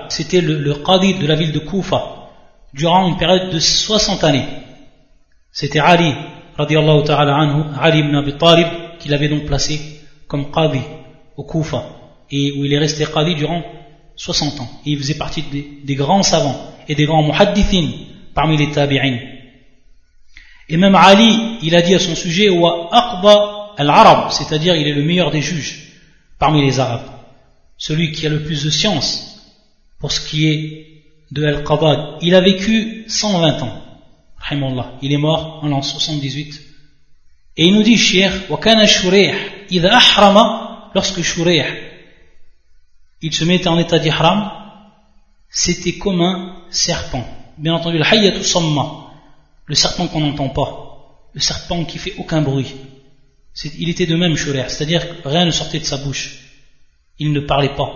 [0.10, 2.30] c'était le, le Qadi de la ville de Koufa,
[2.74, 4.46] durant une période de 60 années.
[5.52, 6.14] C'était Ali,
[6.58, 8.68] radiallahu ta'ala anhu, Ali ibn Abi Talib,
[9.00, 9.82] qui l'avait donc placé
[10.28, 10.82] comme Qadi
[11.36, 11.84] au Koufa,
[12.30, 13.64] et où il est resté Qadi durant
[14.16, 14.70] 60 ans.
[14.86, 15.44] Et il faisait partie
[15.84, 17.90] des, grands savants et des grands muhaddithin
[18.36, 19.18] parmi les tabi'in.
[20.70, 24.94] Et même Ali, il a dit à son sujet, wa aqba al-arab, c'est-à-dire il est
[24.94, 25.88] le meilleur des juges
[26.40, 27.21] parmi les arabes
[27.81, 29.41] Celui qui a le plus de science
[29.99, 33.83] pour ce qui est de Al-Qabad, il a vécu 120 ans.
[35.03, 36.61] Il est mort en l'an 78.
[37.57, 39.35] Et il nous dit, Shir, وَكَانَ شُرِيح
[39.71, 41.63] إِذَا أَحْرَمَ Lorsque Shurih,
[43.21, 44.51] il se mettait en état d'ihram,
[45.51, 47.23] c'était comme un serpent.
[47.59, 49.11] Bien entendu, le hayyatu samma,
[49.67, 52.75] le serpent qu'on n'entend pas, le serpent qui fait aucun bruit.
[53.79, 56.39] Il était de même Shurih, c'est-à-dire que rien ne sortait de sa bouche.
[57.24, 57.92] Il ne parlait pas.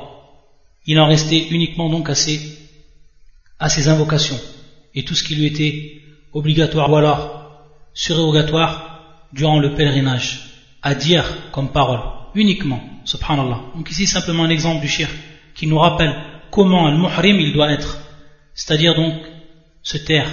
[0.85, 4.39] Il en restait uniquement donc à ses invocations
[4.93, 7.19] et tout ce qui lui était obligatoire ou alors
[7.95, 8.75] surrogatoire
[9.33, 10.29] durant le pèlerinage,
[10.83, 12.01] à dire comme parole,
[12.35, 13.61] uniquement, subhanallah.
[13.75, 15.11] Donc ici simplement un exemple du shirk
[15.55, 16.13] qui nous rappelle
[16.51, 17.97] comment un muhrim il doit être,
[18.53, 19.15] c'est-à-dire donc
[19.81, 20.29] se taire.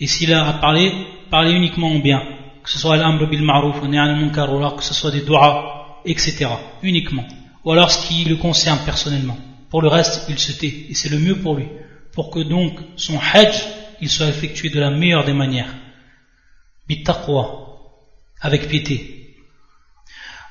[0.00, 0.92] Et s'il a à parler,
[1.30, 2.20] parler uniquement en bien,
[2.64, 6.48] que ce soit l'amr bil ma'ruf, que ce soit des doigts, etc.
[6.82, 7.26] Uniquement
[7.63, 9.37] Ou alors ce qui le concerne personnellement.
[9.69, 11.65] Pour le reste, il se tait, et c'est le mieux pour lui
[12.15, 13.55] pour que donc son hajj
[14.01, 15.73] il soit effectué de la meilleure des manières
[16.87, 17.43] bittaqwa
[18.41, 19.21] avec piété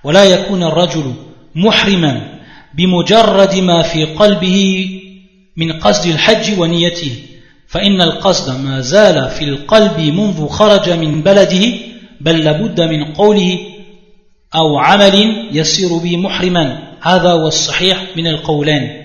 [0.04, 1.14] ولا يكون الرجل
[1.54, 2.40] محرما
[2.74, 4.88] بمجرد ما في قلبه
[5.56, 7.12] من قصد الحج ونيته
[7.68, 11.64] فإن القصد ما زال في القلب منذ خرج من بلده
[12.20, 13.58] بل لابد من قوله
[14.54, 19.04] أو عمل يصير به محرما هذا هو الصحيح من القولين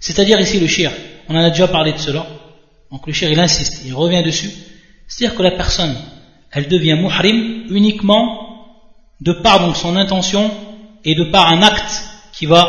[0.00, 0.90] c'est-à-dire ici le shir
[1.28, 2.26] on en a déjà parlé de cela
[2.90, 4.50] donc le shir il insiste il revient dessus
[5.08, 5.94] c'est-à-dire que la personne
[6.52, 8.24] elle devient muhrim uniquement
[9.20, 10.50] de par donc son intention
[11.04, 12.62] et de par un acte qui va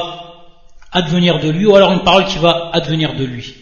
[0.91, 3.53] advenir de lui ou alors une parole qui va advenir de lui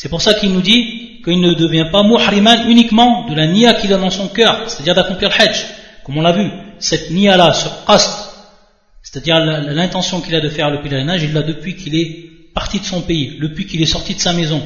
[0.00, 3.74] C'est pour ça qu'il nous dit qu'il ne devient pas muhriman uniquement de la niya
[3.74, 5.66] qu'il a dans son cœur, c'est-à-dire d'accomplir le hajj.
[6.04, 8.23] Comme on l'a vu, cette niya-là, ce qast,
[9.15, 12.83] c'est-à-dire l'intention qu'il a de faire le pèlerinage, il l'a depuis qu'il est parti de
[12.83, 14.61] son pays, depuis qu'il est sorti de sa maison.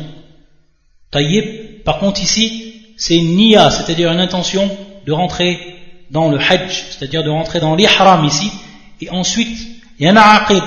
[1.12, 5.76] Taïeb, par contre ici, c'est une niya, c'est-à-dire une intention de rentrer
[6.10, 8.52] dans le hajj, c'est-à-dire de rentrer dans l'ihram ici,
[9.00, 9.56] et ensuite,
[10.00, 10.64] il y a un aqid,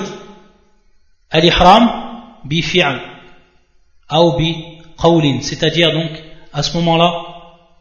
[1.29, 1.91] al-ihram
[2.45, 3.01] bi fi'al
[5.41, 6.11] c'est-à-dire donc
[6.53, 7.11] à ce moment-là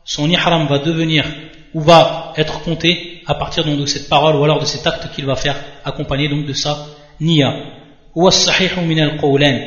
[0.05, 1.25] son ihram va devenir
[1.75, 5.15] ou va être compté à partir donc de cette parole ou alors de cet acte
[5.15, 6.87] qu'il va faire accompagné donc de sa
[7.21, 7.55] niya.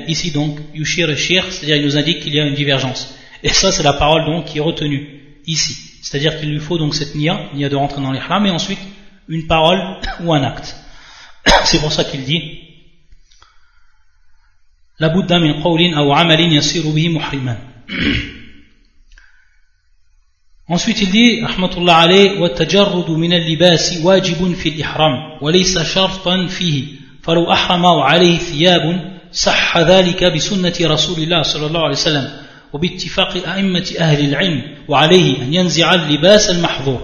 [0.07, 3.15] Ici donc, yushir et shir, c'est-à-dire il nous indique qu'il y a une divergence.
[3.41, 5.75] Et ça, c'est la parole donc qui est retenue ici.
[6.03, 8.79] C'est-à-dire qu'il lui faut donc cette niya, niya de rentrer dans l'ihram, et ensuite
[9.27, 9.79] une parole
[10.23, 10.75] ou un acte.
[11.63, 12.59] C'est pour ça qu'il dit
[14.99, 17.57] La Bouddha min qawlin aw amalin yasiru bihi muhriman.
[20.70, 26.84] Ensuite il dit رحمة الله عليه والتجرد من اللباس واجب في الإحرام وليس شرطا فيه
[27.22, 32.30] فلو أحرم وعليه ثياب صح ذلك بسنة رسول الله صلى الله عليه وسلم
[32.72, 37.00] وباتفاق أئمة أهل العلم وعليه أن ينزع اللباس المحظور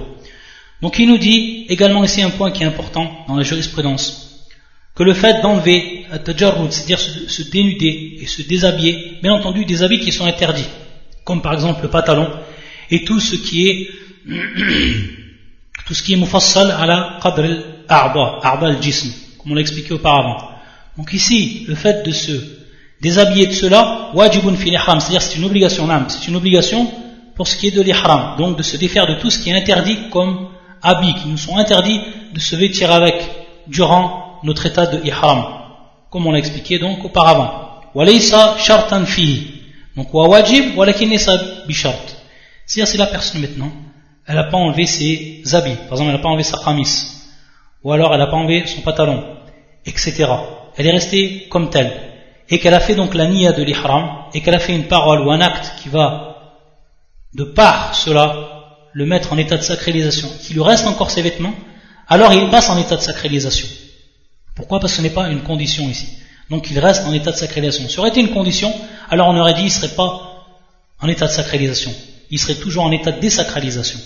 [0.82, 4.26] Donc il nous dit également ici un point qui est important dans la jurisprudence
[4.94, 10.12] que le fait d'enlever c'est-à-dire se, dénuder et se déshabiller, bien entendu des habits qui
[10.12, 10.68] sont interdits,
[11.24, 12.28] comme par exemple le pantalon
[12.91, 13.89] et tout ce qui est
[15.87, 17.43] tout ce qui est mufassal à la qadr
[17.89, 20.37] al-a'ba, al-jism, comme on l'a expliqué auparavant.
[20.97, 22.31] Donc ici, le fait de se
[23.01, 26.89] déshabiller de cela, wajibun fil ihram, c'est-à-dire c'est une obligation, c'est une obligation
[27.35, 29.55] pour ce qui est de l'ihram, donc de se défaire de tout ce qui est
[29.55, 30.49] interdit comme
[30.83, 31.99] habits, qui nous sont interdits
[32.33, 33.15] de se vêtir avec
[33.67, 35.45] durant notre état de ihram,
[36.09, 37.81] comme on l'a expliqué donc auparavant.
[37.93, 39.47] Walaysa shartan fihi.
[39.95, 42.20] Donc wa wajib, walakinisa bishart.
[42.73, 43.69] C'est-à-dire la personne maintenant,
[44.25, 47.05] elle n'a pas enlevé ses habits, par exemple elle n'a pas enlevé sa kamis,
[47.83, 49.25] ou alors elle n'a pas enlevé son pantalon,
[49.85, 50.25] etc.
[50.77, 51.91] Elle est restée comme telle,
[52.49, 55.19] et qu'elle a fait donc la niya de l'ihram, et qu'elle a fait une parole
[55.19, 56.53] ou un acte qui va,
[57.33, 61.53] de par cela, le mettre en état de sacralisation, qu'il lui reste encore ses vêtements,
[62.07, 63.67] alors il passe en état de sacralisation.
[64.55, 64.79] Pourquoi?
[64.79, 66.07] Parce que ce n'est pas une condition ici.
[66.49, 67.85] Donc il reste en état de sacralisation.
[67.89, 68.73] Si ça aurait été une condition,
[69.09, 70.45] alors on aurait dit qu'il ne serait pas
[71.01, 71.93] en état de sacralisation.
[72.31, 73.99] Il serait toujours en état de désacralisation.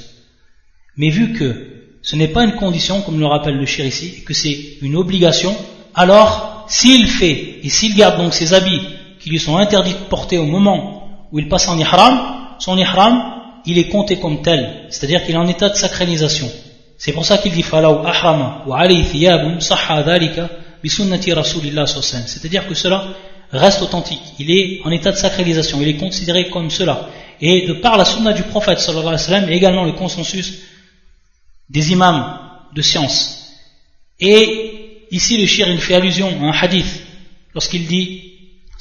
[0.97, 4.21] Mais vu que ce n'est pas une condition, comme le rappelle le shir ici, et
[4.21, 5.55] que c'est une obligation,
[5.93, 8.81] alors s'il fait et s'il garde donc ses habits
[9.19, 12.19] qui lui sont interdits de porter au moment où il passe en ihram,
[12.59, 13.33] son ihram,
[13.65, 16.49] il est compté comme tel, c'est-à-dire qu'il est en état de sacralisation.
[16.97, 18.87] C'est pour ça qu'il dit falaw ahrama wa
[22.27, 23.03] C'est-à-dire que cela
[23.51, 24.21] reste authentique.
[24.39, 25.81] Il est en état de sacralisation.
[25.81, 27.09] Il est considéré comme cela.
[27.41, 30.59] Et de par la sunna du prophète sallallahu alayhi wa sallam, et également le consensus
[31.69, 32.39] des imams
[32.73, 33.51] de science.
[34.19, 37.01] Et ici le shir il fait allusion à un hadith
[37.53, 38.21] lorsqu'il dit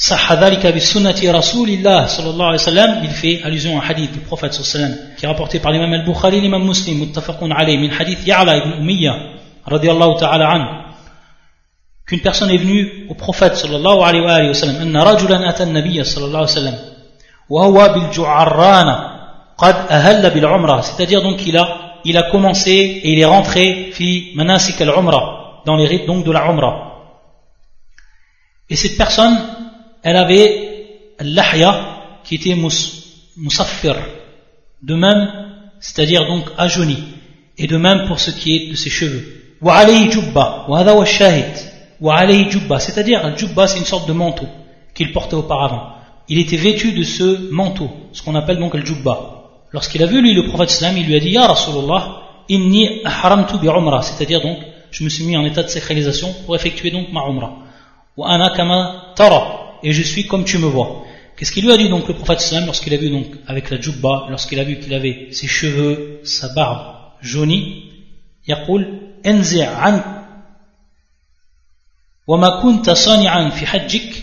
[0.09, 5.25] rasulillah sallallahu il fait allusion à un hadith du prophète sallallahu alayhi wa sallam, qui
[5.25, 9.15] est rapporté par l'imam al-Bukhari, l'imam muslim, muttafaqun alayhi, min hadith Ya'la ibn Umayya,
[9.67, 10.85] radiallahu ta'ala an,
[12.07, 16.45] qu'une personne est venue au prophète sallallahu alayhi wa sallam, anna rajulan atan nabiyya sallallahu
[16.45, 16.79] alayhi wa sallam,
[20.83, 23.93] c'est-à-dire donc qu'il a, il a commencé et il est rentré
[25.67, 26.45] dans les rites donc de la.
[28.71, 29.39] Et cette personne,
[30.03, 32.57] elle avait l'ahya qui était
[33.37, 33.97] musaffir,
[34.83, 35.31] de même,
[35.81, 36.99] c'est-à-dire donc ajouni,
[37.59, 39.41] et de même pour ce qui est de ses cheveux.
[42.81, 44.47] C'est-à-dire al jubba c'est une sorte de manteau
[44.95, 45.94] qu'il portait auparavant
[46.28, 49.16] Il était vêtu de ce manteau, ce qu'on appelle donc al jubba.
[49.72, 53.58] Lorsqu'il a vu lui le prophète islam, il lui a dit Ya Rasulullah, inni haramtu
[53.58, 54.58] bi umrah, c'est-à-dire donc
[54.92, 57.54] je me suis mis en état de sacralisation pour effectuer donc ma umrah.
[58.18, 61.04] Wa ana kama tara, et je suis comme tu me vois.
[61.36, 63.80] Qu'est-ce qu'il lui a dit donc le prophète sallam lorsqu'il a vu donc avec la
[63.80, 67.86] djubba, lorsqu'il a vu qu'il avait ses cheveux, sa barbe jaunie,
[68.48, 70.06] يقول انزع عنك
[72.28, 74.23] وما كنت صانعا في حجك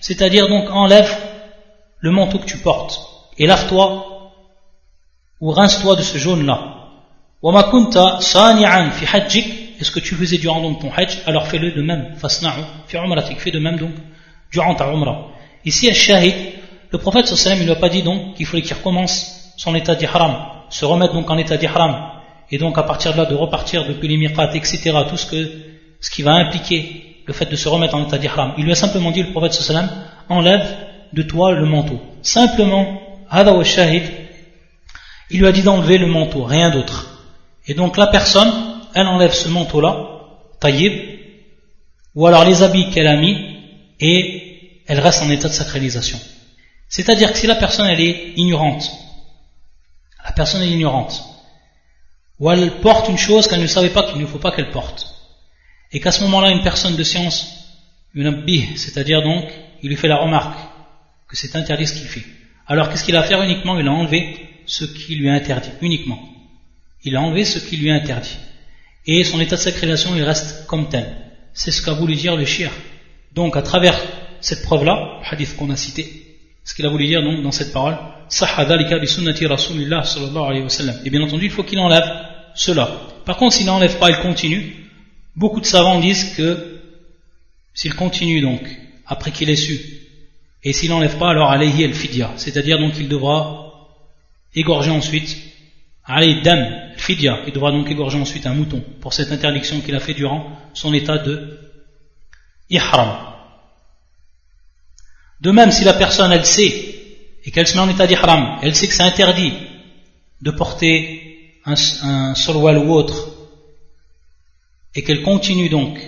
[0.00, 1.16] c'est-à-dire donc enlève
[1.98, 3.00] le manteau que tu portes
[3.38, 4.32] et lave-toi
[5.40, 6.74] ou rince-toi de ce jaune-là.
[9.80, 11.22] Est-ce que tu faisais durant ton hajj?
[11.26, 12.14] Alors fais-le de même.
[12.16, 13.94] Fais de même donc
[14.52, 15.28] durant ta umrah.
[15.64, 16.34] Ici, al-shahid,
[16.90, 19.94] le prophète sallam il lui a pas dit donc qu'il fallait qu'il recommence son état
[19.96, 20.36] d'ihram,
[20.70, 22.12] se remettre donc en état d'ihram,
[22.50, 25.50] et donc à partir de là de repartir depuis les etc., tout ce, que,
[26.00, 28.54] ce qui va impliquer le fait de se remettre en état d'ihram.
[28.58, 29.88] Il lui a simplement dit, le prophète sallam,
[30.28, 30.66] enlève
[31.12, 32.00] de toi le manteau.
[32.22, 34.02] Simplement, hada shahid,
[35.30, 37.06] il lui a dit d'enlever le manteau, rien d'autre.
[37.66, 38.52] Et donc la personne,
[38.94, 39.96] elle enlève ce manteau-là,
[40.60, 40.92] taïb,
[42.14, 43.36] ou alors les habits qu'elle a mis,
[44.00, 46.18] et elle reste en état de sacralisation.
[46.88, 48.90] C'est-à-dire que si la personne elle est ignorante,
[50.24, 51.24] la personne est ignorante,
[52.38, 55.13] ou elle porte une chose qu'elle ne savait pas qu'il ne faut pas qu'elle porte,
[55.94, 57.64] et qu'à ce moment-là une personne de science,
[58.14, 58.44] une
[58.76, 59.44] c'est-à-dire donc,
[59.82, 60.58] il lui fait la remarque
[61.28, 62.24] que c'est interdit ce qu'il fait.
[62.66, 63.78] Alors qu'est-ce qu'il a fait uniquement?
[63.78, 66.20] Il a enlevé ce qui lui est interdit, uniquement.
[67.04, 68.36] Il a enlevé ce qui lui est interdit.
[69.06, 71.16] Et son état de sacralisation, il reste comme tel.
[71.52, 72.70] C'est ce qu'a voulu dire le shir.
[73.34, 73.98] Donc à travers
[74.40, 76.24] cette preuve-là, le hadith qu'on a cité,
[76.64, 77.96] ce qu'il a voulu dire donc dans cette parole
[81.04, 82.04] et bien entendu il faut qu'il enlève
[82.54, 82.90] cela
[83.26, 84.83] par contre s'il n'enlève pas il continue
[85.36, 86.80] beaucoup de savants disent que
[87.72, 88.60] s'il continue donc
[89.06, 89.78] après qu'il ait su
[90.62, 93.88] et s'il n'enlève pas alors alayhi el fidya c'est à dire donc il devra
[94.54, 95.36] égorger ensuite
[96.04, 100.00] alayhi dam fidya il devra donc égorger ensuite un mouton pour cette interdiction qu'il a
[100.00, 101.64] fait durant son état de
[102.70, 103.34] ihram.
[105.40, 106.94] De même, si la personne, elle sait,
[107.44, 109.52] et qu'elle se met en état d'ihram, elle sait que c'est interdit
[110.40, 113.33] de porter un, un ou autre,
[114.94, 115.98] et qu'elle continue donc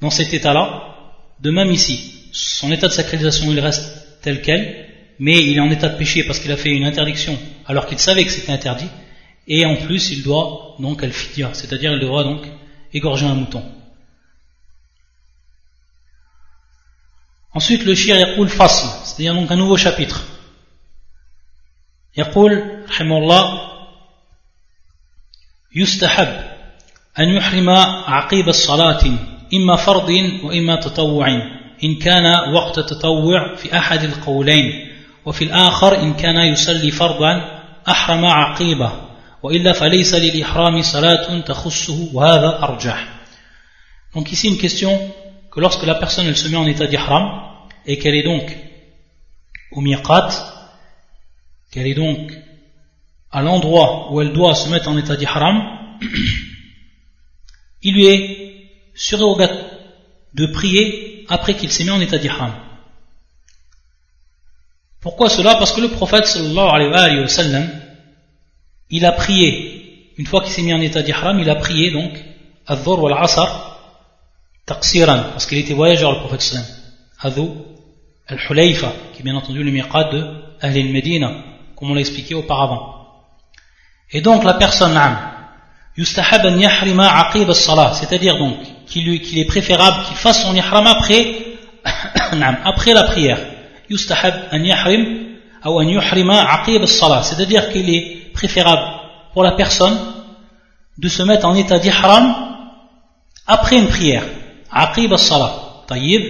[0.00, 0.96] dans cet état-là,
[1.40, 5.70] de même ici, son état de sacralisation il reste tel quel, mais il est en
[5.70, 8.88] état de péché parce qu'il a fait une interdiction alors qu'il savait que c'était interdit,
[9.46, 12.46] et en plus il doit donc al c'est-à-dire il devra donc
[12.92, 13.62] égorger un mouton.
[17.52, 20.26] Ensuite, le shir yaqul fasl, c'est-à-dire donc un nouveau chapitre.
[22.16, 23.88] Yaqul, rahimallah,
[25.72, 26.53] yustahab,
[27.18, 27.70] أن يحرم
[28.06, 29.02] عقيب الصلاة
[29.54, 30.08] إما فرض
[30.44, 31.28] وإما تطوع
[31.84, 34.90] إن كان وقت تطوع في أحد القولين
[35.24, 38.92] وفي الآخر إن كان يصلي فرضا أحرم عقيبه
[39.42, 43.08] وإلا فليس للإحرام صلاة تخصه وهذا أرجح
[44.14, 44.92] Donc ici une question
[45.50, 47.24] que lorsque la personne elle se met en état d'ihram
[47.84, 48.56] et qu'elle est donc
[49.72, 50.28] au miqat,
[51.72, 52.30] qu'elle est donc
[53.32, 55.56] à l'endroit où elle doit se mettre en état d'ihram,
[57.84, 59.70] il lui est surrogatoire
[60.34, 62.52] de prier après qu'il s'est mis en état d'ihram.
[65.00, 65.54] Pourquoi cela?
[65.56, 67.70] Parce que le prophète sallallahu alayhi wa sallam,
[68.90, 72.12] il a prié, une fois qu'il s'est mis en état d'ihram, il a prié donc,
[72.66, 73.78] al-dhur wal-asr,
[74.66, 76.66] taqsiran, parce qu'il était voyageur le prophète sallam
[77.20, 77.48] Adhu
[78.26, 81.32] al-Hulayfa, qui est bien entendu le miqat de Ahl medina
[81.76, 82.94] comme on l'a expliqué auparavant.
[84.10, 84.96] Et donc la personne
[85.96, 91.36] yustahab an yahrima aqib as-salah, c'est-à-dire donc qu'il est préférable qu'il fasse son ihram après
[92.64, 93.38] après la prière.
[93.88, 95.02] Yustahab an yahrim
[95.64, 98.82] ou an yuhrima aqib as-salah, c'est-à-dire qu'il est préférable
[99.32, 99.98] pour la personne
[100.98, 102.34] de se mettre en état d'ihram
[103.46, 104.24] après une prière.
[104.70, 105.84] Aqib as-salah.
[105.86, 106.22] Taïb.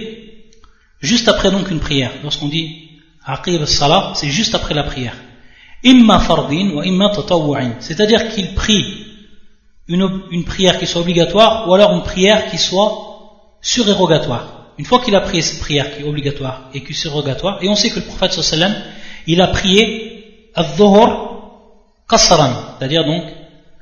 [0.99, 2.11] Juste après donc une prière.
[2.23, 2.89] Lorsqu'on dit
[3.25, 5.15] Aqib as-salah, c'est juste après la prière.
[5.83, 7.75] Imma fardin ou imma tatawwa'in.
[7.79, 9.05] C'est-à-dire qu'il prie
[9.87, 14.71] une, prière qui soit obligatoire ou alors une prière qui soit surérogatoire.
[14.77, 17.69] Une fois qu'il a prié cette prière qui est obligatoire et qui est surérogatoire, et
[17.69, 18.73] on sait que le prophète sallam,
[19.27, 21.07] il a prié al-dhuhr
[22.09, 23.23] qasran, c'est-à-dire donc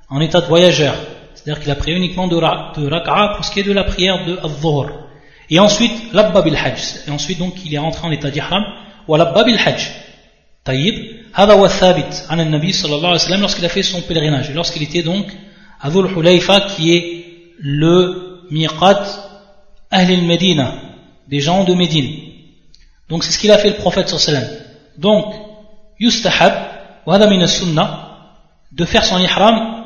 [0.10, 0.96] en état de voyageur.
[1.34, 4.38] C'est-à-dire qu'il a prié uniquement de, de pour ce qui est de la prière de
[4.38, 5.04] al-dhuhr.
[5.50, 7.08] Et ensuite, labba bil hajj.
[7.08, 8.64] Et ensuite, donc, il est rentré en état d'ihram.
[9.08, 9.92] Wa labba bil hajj.
[10.64, 10.96] Taïb.
[11.34, 12.26] Hada wa thabit.
[12.30, 14.54] An nabi sallallahu alayhi wa lorsqu'il a fait son pèlerinage.
[14.54, 15.28] Lorsqu'il était donc
[15.84, 17.26] à Dhul Hulayfa, qui est
[17.60, 19.04] le miqat
[19.92, 20.74] Ahl medina
[21.28, 22.10] des gens de Médine.
[23.10, 24.48] Donc, c'est ce qu'il a fait le prophète sallallahu.
[24.98, 25.26] Donc,
[26.00, 26.54] yustahab,
[27.06, 28.10] wa sunnah
[28.72, 29.84] de faire son ihram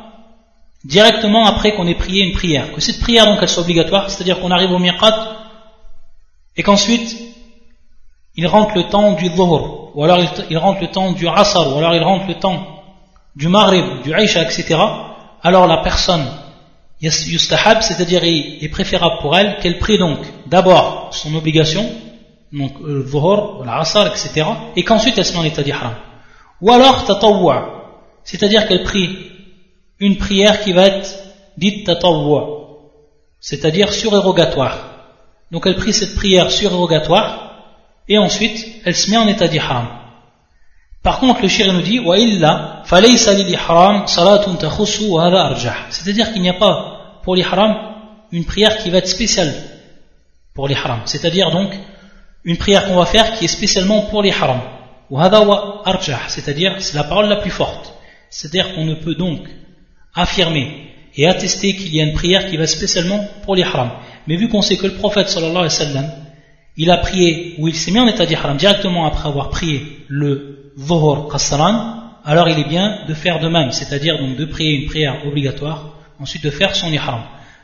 [0.86, 2.72] directement après qu'on ait prié une prière.
[2.74, 5.36] Que cette prière donc elle soit obligatoire, c'est-à-dire qu'on arrive au miqat
[6.56, 7.18] et qu'ensuite
[8.36, 10.20] il rentre le temps du dhuhr, ou alors
[10.50, 12.84] il rentre le temps du asr, ou alors il rentre le temps
[13.36, 14.78] du maghrib, du aisha, etc.
[15.44, 16.26] Alors la personne
[17.00, 21.90] yustahab, c'est-à-dire est préférable pour elle qu'elle prie donc d'abord son obligation,
[22.52, 25.96] donc le dhuhr, l'asr, etc., et qu'ensuite elle se met en état d'ihram.
[26.62, 29.16] Ou alors tatawwa, c'est-à-dire qu'elle prie
[30.00, 31.10] une prière qui va être
[31.58, 32.48] dite tatawwa,
[33.40, 34.78] c'est-à-dire surérogatoire.
[35.52, 37.52] Donc elle prie cette prière surérogatoire,
[38.08, 39.88] et ensuite elle se met en état d'ihram.
[41.08, 42.02] Par contre, le shir nous dit
[45.90, 47.78] C'est-à-dire qu'il n'y a pas pour l'ihram
[48.34, 49.54] une prière qui va être spéciale
[50.54, 51.00] pour l'ihram.
[51.06, 51.70] C'est-à-dire donc
[52.44, 54.60] une prière qu'on va faire qui est spécialement pour l'ihram.
[56.28, 57.94] C'est-à-dire c'est la parole la plus forte.
[58.30, 59.48] C'est-à-dire qu'on ne peut donc
[60.14, 63.92] affirmer et attester qu'il y a une prière qui va spécialement pour l'ihram.
[64.28, 66.12] Mais vu qu'on sait que le prophète sallallahu alayhi wa sallam,
[66.76, 70.57] il a prié, ou il s'est mis en état d'ihram directement après avoir prié le
[72.26, 75.96] alors il est bien de faire de même, c'est-à-dire donc de prier une prière obligatoire,
[76.20, 77.22] ensuite de faire son ihram.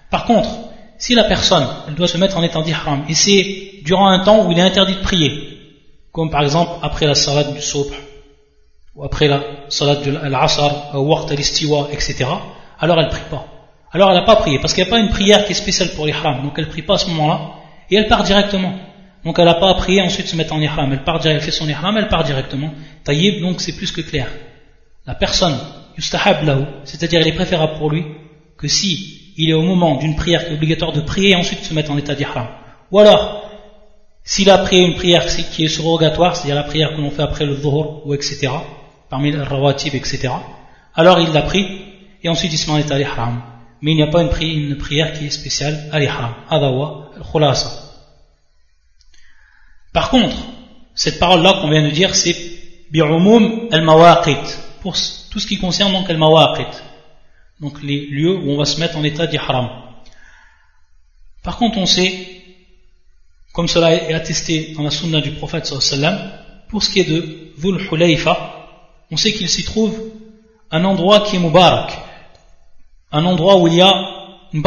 [0.09, 0.49] Par contre,
[0.97, 4.45] si la personne, elle doit se mettre en état d'ihram, et c'est durant un temps
[4.45, 5.31] où il est interdit de prier,
[6.11, 7.93] comme par exemple après la salat du subh,
[8.95, 12.25] ou après la salat de l'asr, ou waqt al-istiwa, etc.,
[12.79, 13.45] alors elle ne prie pas.
[13.91, 15.89] Alors elle n'a pas prié, parce qu'il n'y a pas une prière qui est spéciale
[15.95, 17.41] pour l'ihram, donc elle ne prie pas à ce moment-là,
[17.91, 18.73] et elle part directement.
[19.25, 21.51] Donc elle n'a pas à prier ensuite se mettre en ihram, elle part elle fait
[21.51, 22.73] son ihram, elle part directement.
[23.03, 24.27] Taïb, donc c'est plus que clair.
[25.05, 25.57] La personne,
[25.97, 28.05] yustahab lahu, c'est-à-dire il est préférable pour lui
[28.57, 31.63] que si il est au moment d'une prière qui est obligatoire de prier et ensuite
[31.63, 32.47] se mettre en état d'ihram.
[32.91, 33.49] Ou alors,
[34.23, 37.45] s'il a prié une prière qui est surrogatoire, c'est-à-dire la prière que l'on fait après
[37.45, 38.49] le dhuhr ou etc.,
[39.09, 40.29] parmi les rawatib, etc.,
[40.95, 41.65] alors il l'a pris
[42.23, 43.41] et ensuite il se met en état d'ihram.
[43.81, 46.33] Mais il n'y a pas une, prière qui est spéciale à l'ihram.
[46.49, 47.92] Adawa, al-khulasa.
[49.93, 50.35] Par contre,
[50.95, 52.35] cette parole-là qu'on vient de dire, c'est
[52.91, 54.95] bi'umum al-mawaqit, pour
[55.29, 56.81] tout ce qui concerne donc al-mawaqit,
[57.61, 59.69] donc les lieux où on va se mettre en état d'ihram.
[61.43, 62.27] Par contre, on sait,
[63.53, 66.31] comme cela est attesté dans la sunna du prophète sallam,
[66.69, 68.67] pour ce qui est de Dhul Hulayfa,
[69.11, 69.95] on sait qu'il s'y trouve
[70.71, 71.99] un endroit qui est mubarak,
[73.11, 73.93] un endroit où il y a
[74.53, 74.63] une.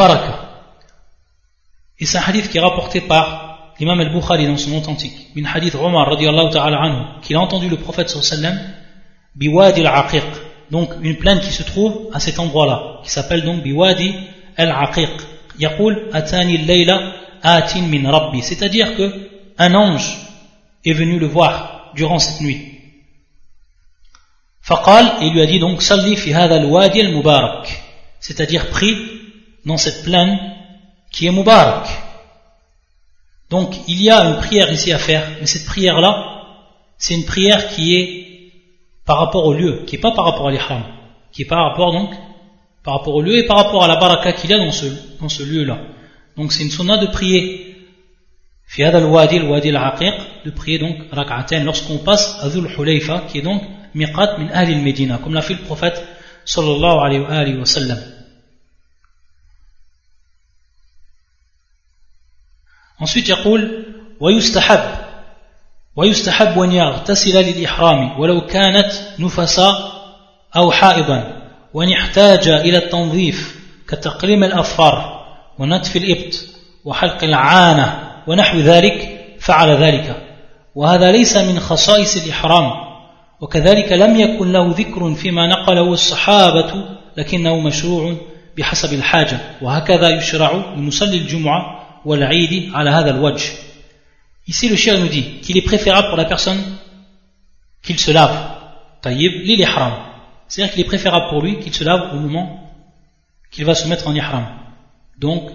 [1.99, 3.46] Et c'est un hadith qui est rapporté par
[3.79, 7.77] l'imam al-Bukhari dans son authentique, min hadith Omar radiallahu ta'ala anhu, qu'il a entendu le
[7.77, 8.59] prophète sallam,
[9.35, 10.23] biwadi al-aqiq,
[10.71, 14.13] donc une plaine qui se trouve à cet endroit-là, qui s'appelle donc biwadi
[14.57, 15.09] al-aqiq.
[15.59, 20.17] Yaqul atani layla atin min rabbi, c'est-à-dire que un ange
[20.85, 22.73] est venu le voir durant cette nuit.
[24.61, 27.81] Faqal, il lui a dit donc, salli fi hadha al-wadi al-mubarak,
[28.19, 28.97] c'est-à-dire prie
[29.65, 30.37] dans cette plaine
[31.11, 31.87] qui est mubarak.
[33.49, 36.11] Donc il y a une prière ici à faire, mais cette prière-là,
[36.97, 38.27] c'est une prière qui est
[39.05, 40.83] par rapport au lieu, qui n'est pas par rapport à l'ihram,
[41.31, 42.11] qui est par rapport donc
[42.83, 44.85] par rapport au lieu et par rapport à la baraka qu'il y a dans ce,
[45.19, 45.77] dans ce lieu-là.
[46.37, 47.67] Donc c'est une sunna de prier
[50.45, 53.61] de prier donc rak'atain lorsqu'on passe à Dhul Hulayfa, qui est donc
[53.95, 56.01] miqat min ahli al-Medina, comme l'a fait le prophète
[56.45, 57.97] sallallahu alayhi wa sallam.
[63.01, 63.85] Ensuite, يقول
[64.19, 65.07] ويستحب
[65.95, 69.91] ويستحب أن يغتسل للإحرام ولو كانت نفسا
[70.55, 71.41] أو حائضا
[71.73, 75.25] وأن يحتاج إلى التنظيف كتقليم الأظفار
[75.59, 76.33] ونتف الإبط
[76.85, 80.23] وحلق العانة ونحو ذلك فعل ذلك.
[80.75, 82.71] وهذا ليس من خصائص الإحرام
[83.41, 86.85] وكذلك لم يكن له ذكر فيما نقله الصحابة
[87.17, 88.15] لكنه مشروع
[88.57, 89.39] بحسب الحاجة.
[89.61, 91.86] وهكذا يشرع لمصلي الجمعة
[94.47, 96.61] Ici, le shir nous dit qu'il est préférable pour la personne
[97.83, 98.35] qu'il se lave.
[99.01, 99.93] Taïb, l'il ihram.
[100.47, 102.71] C'est-à-dire qu'il est préférable pour lui qu'il se lave au moment
[103.51, 104.45] qu'il va se mettre en ihram.
[105.19, 105.51] Donc,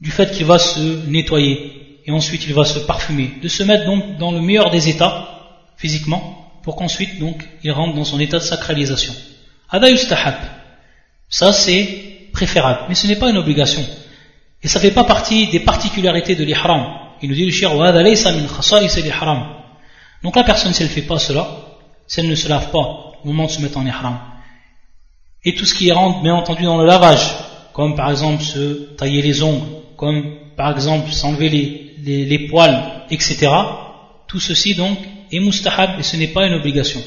[0.00, 3.84] du fait qu'il va se nettoyer et ensuite il va se parfumer, de se mettre
[3.84, 5.28] donc dans le meilleur des états
[5.76, 9.14] physiquement pour qu'ensuite donc il rentre dans son état de sacralisation.
[11.28, 13.84] Ça c'est préférable, mais ce n'est pas une obligation.
[14.62, 16.84] Et ça ne fait pas partie des particularités de l'ihram.
[17.22, 17.70] Il nous dit le shir.
[20.22, 21.48] Donc la personne, si elle ne fait pas cela,
[22.06, 24.18] si elle ne se lave pas au moment de se mettre en ihram,
[25.44, 27.34] et tout ce qui rentre, bien entendu, dans le lavage,
[27.72, 31.48] comme par exemple se tailler les ongles, comme par exemple s'enlever
[31.98, 33.48] les, poils, etc.,
[34.26, 34.98] tout ceci donc
[35.32, 37.00] est mustahab et ce n'est pas une obligation.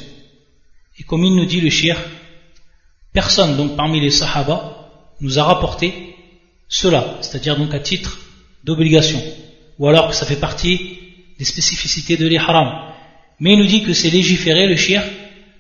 [0.99, 1.97] Et comme il nous dit le shir,
[3.12, 4.89] personne donc parmi les sahaba
[5.22, 6.12] nous a rapporté
[6.74, 8.17] cela, c'est-à-dire donc à titre
[8.63, 9.21] d'obligation,
[9.78, 10.97] ou alors que ça fait partie
[11.38, 12.67] des spécificités de l'ihram.
[13.39, 15.03] Mais il nous dit que c'est légiféré le shir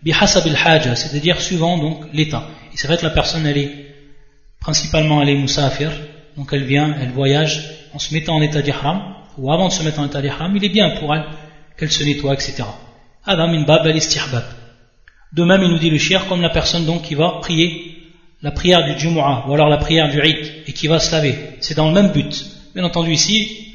[0.01, 2.47] bihasab al c'est-à-dire suivant donc l'état.
[2.73, 3.71] Et c'est vrai que la personne elle est
[4.59, 5.37] principalement elle est
[6.35, 7.61] donc elle vient, elle voyage
[7.93, 9.03] en se mettant en état d'ihram,
[9.37, 11.25] ou avant de se mettre en état d'ihram, il est bien pour elle
[11.77, 12.63] qu'elle se nettoie, etc.
[13.23, 17.13] Adam min bab De même, il nous dit le shir comme la personne donc qui
[17.13, 17.92] va prier
[18.43, 21.35] la prière du Jumu'ah ou alors la prière du Eid et qui va se laver.
[21.61, 22.45] C'est dans le même but.
[22.75, 23.69] Bien entendu, ici,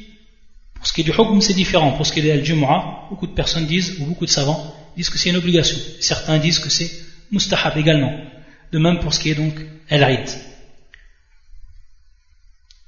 [0.75, 1.91] pour ce qui est du hukm, c'est différent.
[1.93, 5.09] Pour ce qui est du Jumu'ah, beaucoup de personnes disent, ou beaucoup de savants, disent
[5.09, 5.77] que c'est une obligation.
[5.99, 6.89] Certains disent que c'est
[7.31, 8.13] mustahab également.
[8.71, 9.55] De même pour ce qui est donc
[9.89, 10.03] el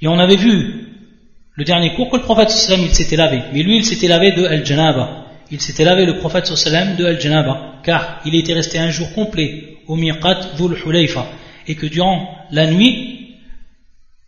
[0.01, 0.87] Et on avait vu
[1.55, 3.41] le dernier cours que le prophète sallam il s'était lavé.
[3.53, 5.25] Mais lui, il s'était lavé de al-janaba.
[5.49, 7.79] Il s'était lavé le prophète sallam de al-janaba.
[7.83, 11.25] Car il était resté un jour complet au miqat dhul hulayfa
[11.67, 13.37] et que durant la nuit,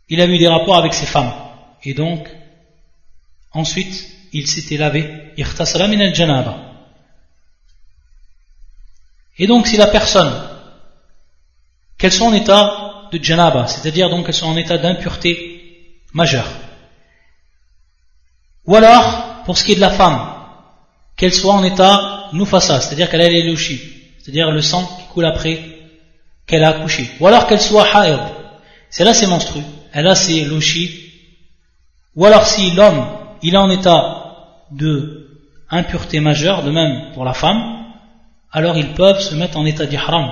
[0.10, 1.34] il a eu des rapports avec ses femmes.
[1.84, 2.30] Et donc,
[3.52, 5.34] ensuite, il s'était lavé.
[9.38, 10.48] Et donc, si la personne,
[11.98, 16.48] qu'elle soit en état de janaba, c'est-à-dire donc qu'elle soit en état d'impureté majeure,
[18.66, 20.34] ou alors, pour ce qui est de la femme,
[21.18, 23.82] qu'elle soit en état nufasa, c'est-à-dire qu'elle a les louchis,
[24.20, 25.60] c'est-à-dire le sang qui coule après
[26.48, 27.10] qu'elle a accouché.
[27.20, 28.20] Ou alors qu'elle soit haïd.
[28.90, 29.62] C'est là c'est menstru.
[29.92, 31.00] Elle a ses lochis.
[32.16, 33.06] Ou alors si l'homme,
[33.42, 34.24] il est en état
[34.72, 35.24] de
[35.70, 37.84] impureté majeure, de même pour la femme,
[38.52, 40.30] alors ils peuvent se mettre en état d'ihram.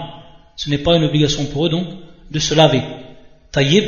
[0.55, 1.87] Ce n'est pas une obligation pour eux donc
[2.29, 2.83] de se laver.
[3.51, 3.85] Taïb.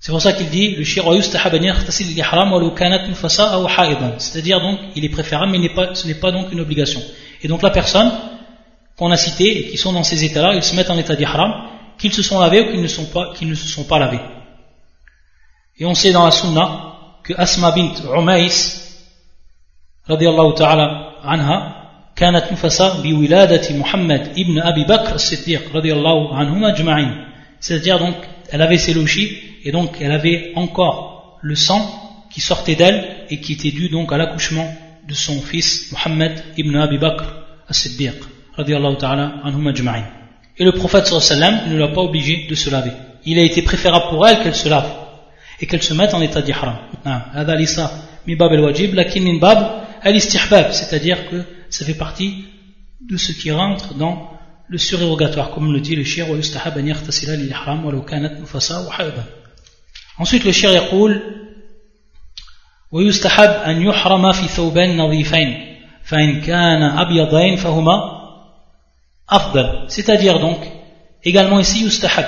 [0.00, 0.84] C'est pour ça qu'il dit le
[4.18, 7.02] C'est-à-dire donc il est préférable mais ce n'est pas donc une obligation.
[7.42, 8.10] Et donc la personne
[8.97, 11.51] qu'on a cités et qui sont dans ces états-là, ils se mettent en état d'ihram,
[11.97, 14.19] qu'ils se sont lavés ou qu'ils ne, sont pas, qu'ils ne se sont pas lavés.
[15.77, 18.49] Et on sait dans la sunna que Asma bint Umais,
[20.07, 21.79] radiallahu ta'ala anha,
[22.15, 27.25] كانت نفسا بولادة محمد ابن أبي بكر الصديق رضي الله عنهما أجمعين
[27.59, 28.15] c'est-à-dire donc
[28.51, 31.81] elle avait ses logis et donc elle avait encore le sang
[32.29, 34.71] qui sortait d'elle et qui était dû donc à l'accouchement
[35.07, 37.25] de son fils Muhammad ibn Abi Bakr
[37.67, 38.19] as-Siddiq
[40.57, 42.91] et le prophète sallam ne l'a pas obligé de se laver.
[43.25, 44.89] Il a été préférable pour elle qu'elle se lave
[45.59, 46.75] et qu'elle se mette en état d'ihram.
[50.71, 52.45] C'est-à-dire que ça fait partie
[53.09, 54.29] de ce qui rentre dans
[54.67, 56.27] le surérogatoire, comme le dit le shir
[60.19, 61.21] Ensuite le shir يقول
[62.91, 68.16] ويستحب أن يحرم في ثوبين نظيفين فإن كان أبيضين فهما
[69.28, 69.84] afdal.
[69.88, 70.58] C'est-à-dire donc,
[71.22, 72.26] également ici, yustahab.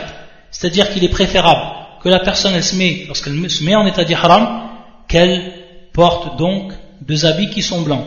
[0.51, 4.05] C'est-à-dire qu'il est préférable que la personne, elle se met, lorsqu'elle se met en état
[4.05, 4.69] d'ihram,
[5.09, 5.53] qu'elle
[5.93, 6.73] porte donc
[7.03, 8.07] deux habits qui sont blancs.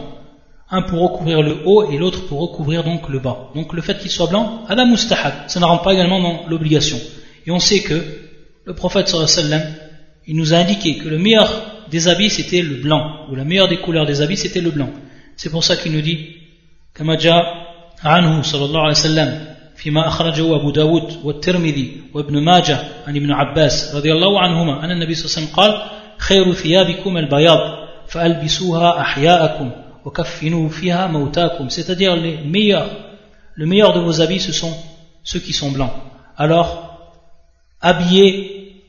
[0.69, 3.49] Un pour recouvrir le haut et l'autre pour recouvrir donc le bas.
[3.53, 6.99] Donc le fait qu'il soit blanc, adam mustahab, ça ne rentre pas également dans l'obligation.
[7.45, 8.01] Et on sait que
[8.65, 9.61] le prophète sallallahu
[10.25, 11.49] il nous a indiqué que le meilleur
[11.91, 14.89] des habits c'était le blanc, ou la meilleure des couleurs des habits c'était le blanc.
[15.35, 16.37] C'est pour ça qu'il nous dit,
[16.95, 17.62] Kamaja
[18.03, 23.95] عنه صلى الله عليه وسلم فيما أخرجه أبو داود والترمذي وابن ماجه عن ابن عباس
[23.95, 27.59] رضي الله عنهما أن النبي صلى الله عليه وسلم قال خير ثيابكم البياض
[28.07, 29.71] فألبسوها أحياءكم
[30.05, 31.69] وكفنوا فيها موتاكم.
[31.69, 32.89] C'est-à-dire les meilleurs
[33.55, 34.73] le meilleur de vos habits ce sont
[35.23, 35.93] ceux qui sont blancs.
[36.37, 36.99] Alors
[37.81, 38.83] habillez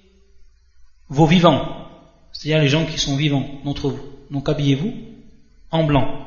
[1.09, 1.65] vos vivants
[2.33, 4.01] c'est-à-dire les gens qui sont vivants d'entre vous.
[4.31, 4.93] Donc habillez-vous
[5.71, 6.21] en blanc.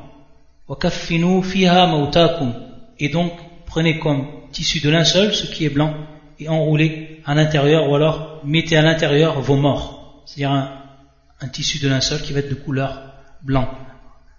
[0.68, 2.52] وكفنوا فيها موتاكم
[2.99, 3.31] et donc
[3.65, 5.93] prenez comme tissu de linceul ce qui est blanc
[6.39, 11.89] et enroulez à l'intérieur ou alors mettez à l'intérieur vos morts c'est-à-dire un, tissu de
[11.89, 13.67] linceul qui va être de couleur blanc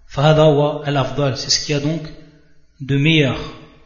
[0.07, 2.01] c'est ce qu'il y a donc
[2.81, 3.37] de meilleur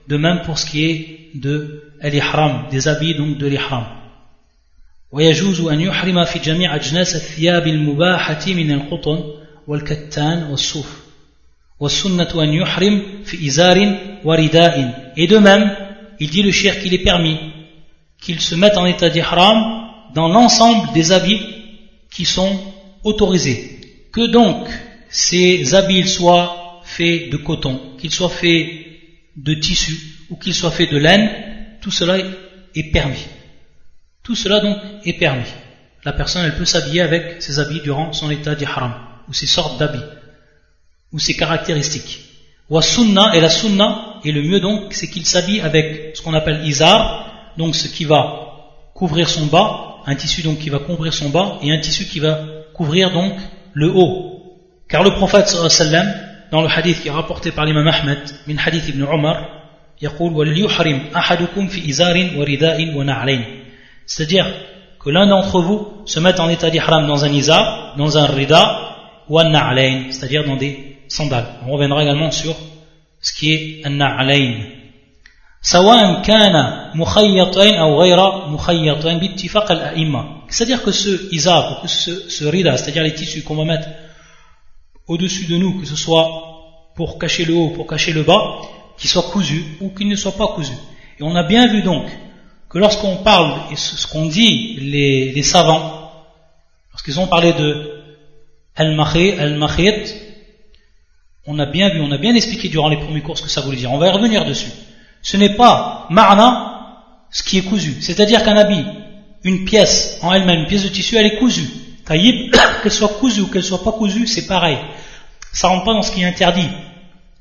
[0.08, 4.00] de même pour ce qui est de l'ihram des habits donc de l'ihram
[5.12, 9.24] ويجوز أن يحرم في جميع أجناس الثياب المباحة من القطن
[9.68, 11.03] والكتان والصوف
[15.16, 15.77] et de même,
[16.20, 17.37] il dit le shir qu'il est permis
[18.20, 21.43] qu'il se mette en état d'ihram dans l'ensemble des habits
[22.11, 22.59] qui sont
[23.03, 23.81] autorisés.
[24.12, 24.68] Que donc
[25.11, 28.66] ces habits soient faits de coton, qu'ils soient faits
[29.37, 29.95] de tissu
[30.31, 31.29] ou qu'ils soient faits de laine,
[31.83, 33.27] tout cela est permis.
[34.22, 35.51] Tout cela donc est permis.
[36.05, 38.95] La personne elle peut s'habiller avec ses habits durant son état d'ihram
[39.29, 40.01] ou ses sortes d'habits
[41.15, 42.21] ou ses caractéristiques.
[42.69, 46.35] Wa sunna, et la sunna, et le mieux donc, c'est qu'il s'habille avec ce qu'on
[46.35, 51.15] appelle izar, donc ce qui va couvrir son bas, un tissu donc qui va couvrir
[51.15, 52.41] son bas, et un tissu qui va
[52.75, 53.35] couvrir donc
[53.75, 54.41] le haut.
[54.89, 56.12] Car le prophète sallam,
[56.51, 59.51] dans le hadith qui est rapporté par l'imam Ahmed, min hadith ibn Umar,
[64.07, 64.47] c'est-à-dire
[64.99, 68.97] que l'un d'entre vous se mette en état d'ihram dans un izar, dans un rida,
[69.29, 69.53] ou an
[70.11, 71.47] c'est-à-dire dans des sandales.
[71.66, 72.56] On reviendra également sur
[73.22, 74.80] ce qui est an-na'alayn.
[75.62, 76.54] سواء كان
[76.95, 82.78] مخيطين أو غير مخيطين باتفاق الأئمة c'est-à-dire que ce izar ou que ce, ce rida
[82.78, 83.89] c'est-à-dire les tissus qu'on va mettre
[85.08, 86.28] au-dessus de nous que ce soit
[86.95, 88.41] pour cacher le haut pour cacher le bas
[88.97, 90.80] qu'ils soient cousus ou qu'ils ne soient pas cousus
[91.20, 92.06] et on a bien vu donc
[92.70, 96.10] que lorsqu'on parle et ce qu'on dit les, les savants
[96.93, 98.00] lorsqu'ils ont parlé de
[98.76, 100.04] al-makhit
[101.47, 103.61] on a bien vu on a bien expliqué durant les premiers cours ce que ça
[103.61, 104.70] voulait dire on va y revenir dessus
[105.22, 106.74] ce n'est pas ma'na
[107.34, 107.97] ce qui est cousu.
[108.01, 108.84] C'est-à-dire qu'un habit,
[109.42, 111.68] une pièce en elle-même, une pièce de tissu, elle est cousue.
[112.07, 114.78] Taïb, qu'elle soit cousue ou qu'elle soit pas cousue, c'est pareil.
[115.53, 116.68] Ça rentre pas dans ce qui est interdit.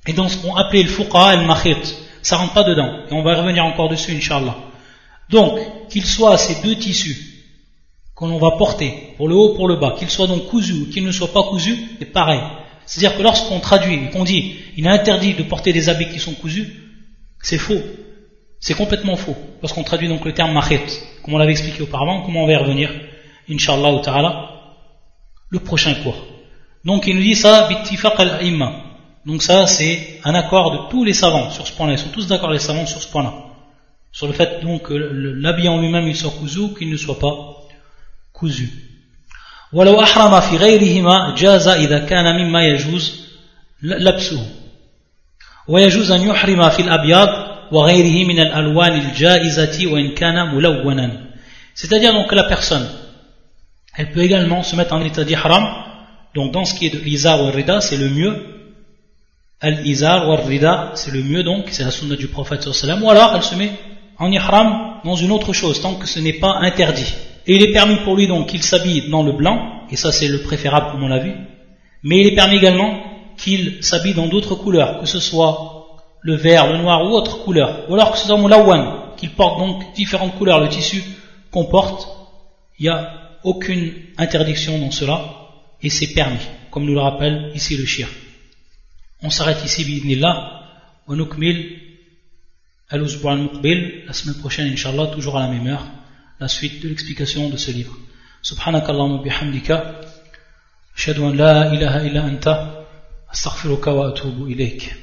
[0.08, 1.96] Et dans ce qu'on appelait le fuqa al-makhit.
[2.24, 2.92] Ça rentre pas dedans.
[3.10, 4.56] Et on va y revenir encore dessus, inshallah.
[5.30, 7.30] Donc, qu'il soit ces deux tissus
[8.16, 11.04] qu'on va porter, pour le haut, pour le bas, qu'ils soient donc cousus ou qu'ils
[11.04, 12.40] ne soient pas cousus, c'est pareil.
[12.86, 16.34] C'est-à-dire que lorsqu'on traduit qu'on dit, il est interdit de porter des habits qui sont
[16.34, 16.68] cousus,
[17.42, 17.82] c'est faux.
[18.60, 19.36] C'est complètement faux.
[19.62, 22.56] Lorsqu'on traduit donc le terme mahit, comme on l'avait expliqué auparavant, comment on va y
[22.56, 22.90] revenir,
[23.50, 24.50] inshallah ta'ala,
[25.50, 26.26] le prochain cours.
[26.86, 28.74] Donc il nous dit ça, bittifaq al-imma.
[29.26, 31.94] Donc ça, c'est un accord de tous les savants sur ce point-là.
[31.94, 33.34] Ils sont tous d'accord les savants sur ce point-là.
[34.12, 37.20] Sur le fait donc que l'habit en lui-même il soit cousu ou qu'il ne soit
[37.20, 37.68] pas
[38.32, 38.93] cousu.
[39.73, 43.29] ولو أحرم في غيرهما جاز إذا كان مما يجوز
[43.83, 44.47] لبسه
[45.69, 47.29] ويجوز أن يحرم في الأبيض
[47.73, 51.29] وغيره من الألوان الجائزة وإن كان ملونا
[51.75, 52.89] c'est-à-dire donc que la personne
[53.97, 55.65] elle peut également se mettre en état d'ihram
[56.35, 58.35] donc dans ce qui est de l'izar ou rida c'est le mieux
[59.61, 63.33] al-izar ou rida c'est le mieux donc c'est la sunna du prophète sallam ou alors
[63.37, 63.73] elle se met
[64.19, 67.15] en ihram dans une autre chose tant que ce n'est pas interdit
[67.48, 70.28] et il est permis pour lui donc qu'il s'habille dans le blanc et ça c'est
[70.28, 71.34] le préférable comme on l'a vu
[72.04, 73.02] mais il est permis également
[73.38, 77.90] qu'il s'habille dans d'autres couleurs, que ce soit le vert, le noir ou autre couleur,
[77.90, 81.04] ou alors que ce soit moulawan, qu'il porte donc différentes couleurs, le tissu
[81.52, 82.08] qu'on porte,
[82.80, 85.22] il n'y a aucune interdiction dans cela,
[85.82, 86.40] et c'est permis,
[86.72, 88.08] comme nous le rappelle ici le shir.
[89.22, 90.62] On s'arrête ici, bidnillah,
[91.08, 91.80] wa nukmil
[92.90, 95.86] al al-muqbil, la semaine prochaine, inshallah, toujours à la même heure,
[96.43, 97.97] la suite de l'explication de ce livre.
[98.43, 100.01] Subhanakallahu bihamdika,
[100.97, 102.79] ashhadu an la ilaha illa anta,
[103.35, 104.95] أستغفرك وأتوب إليك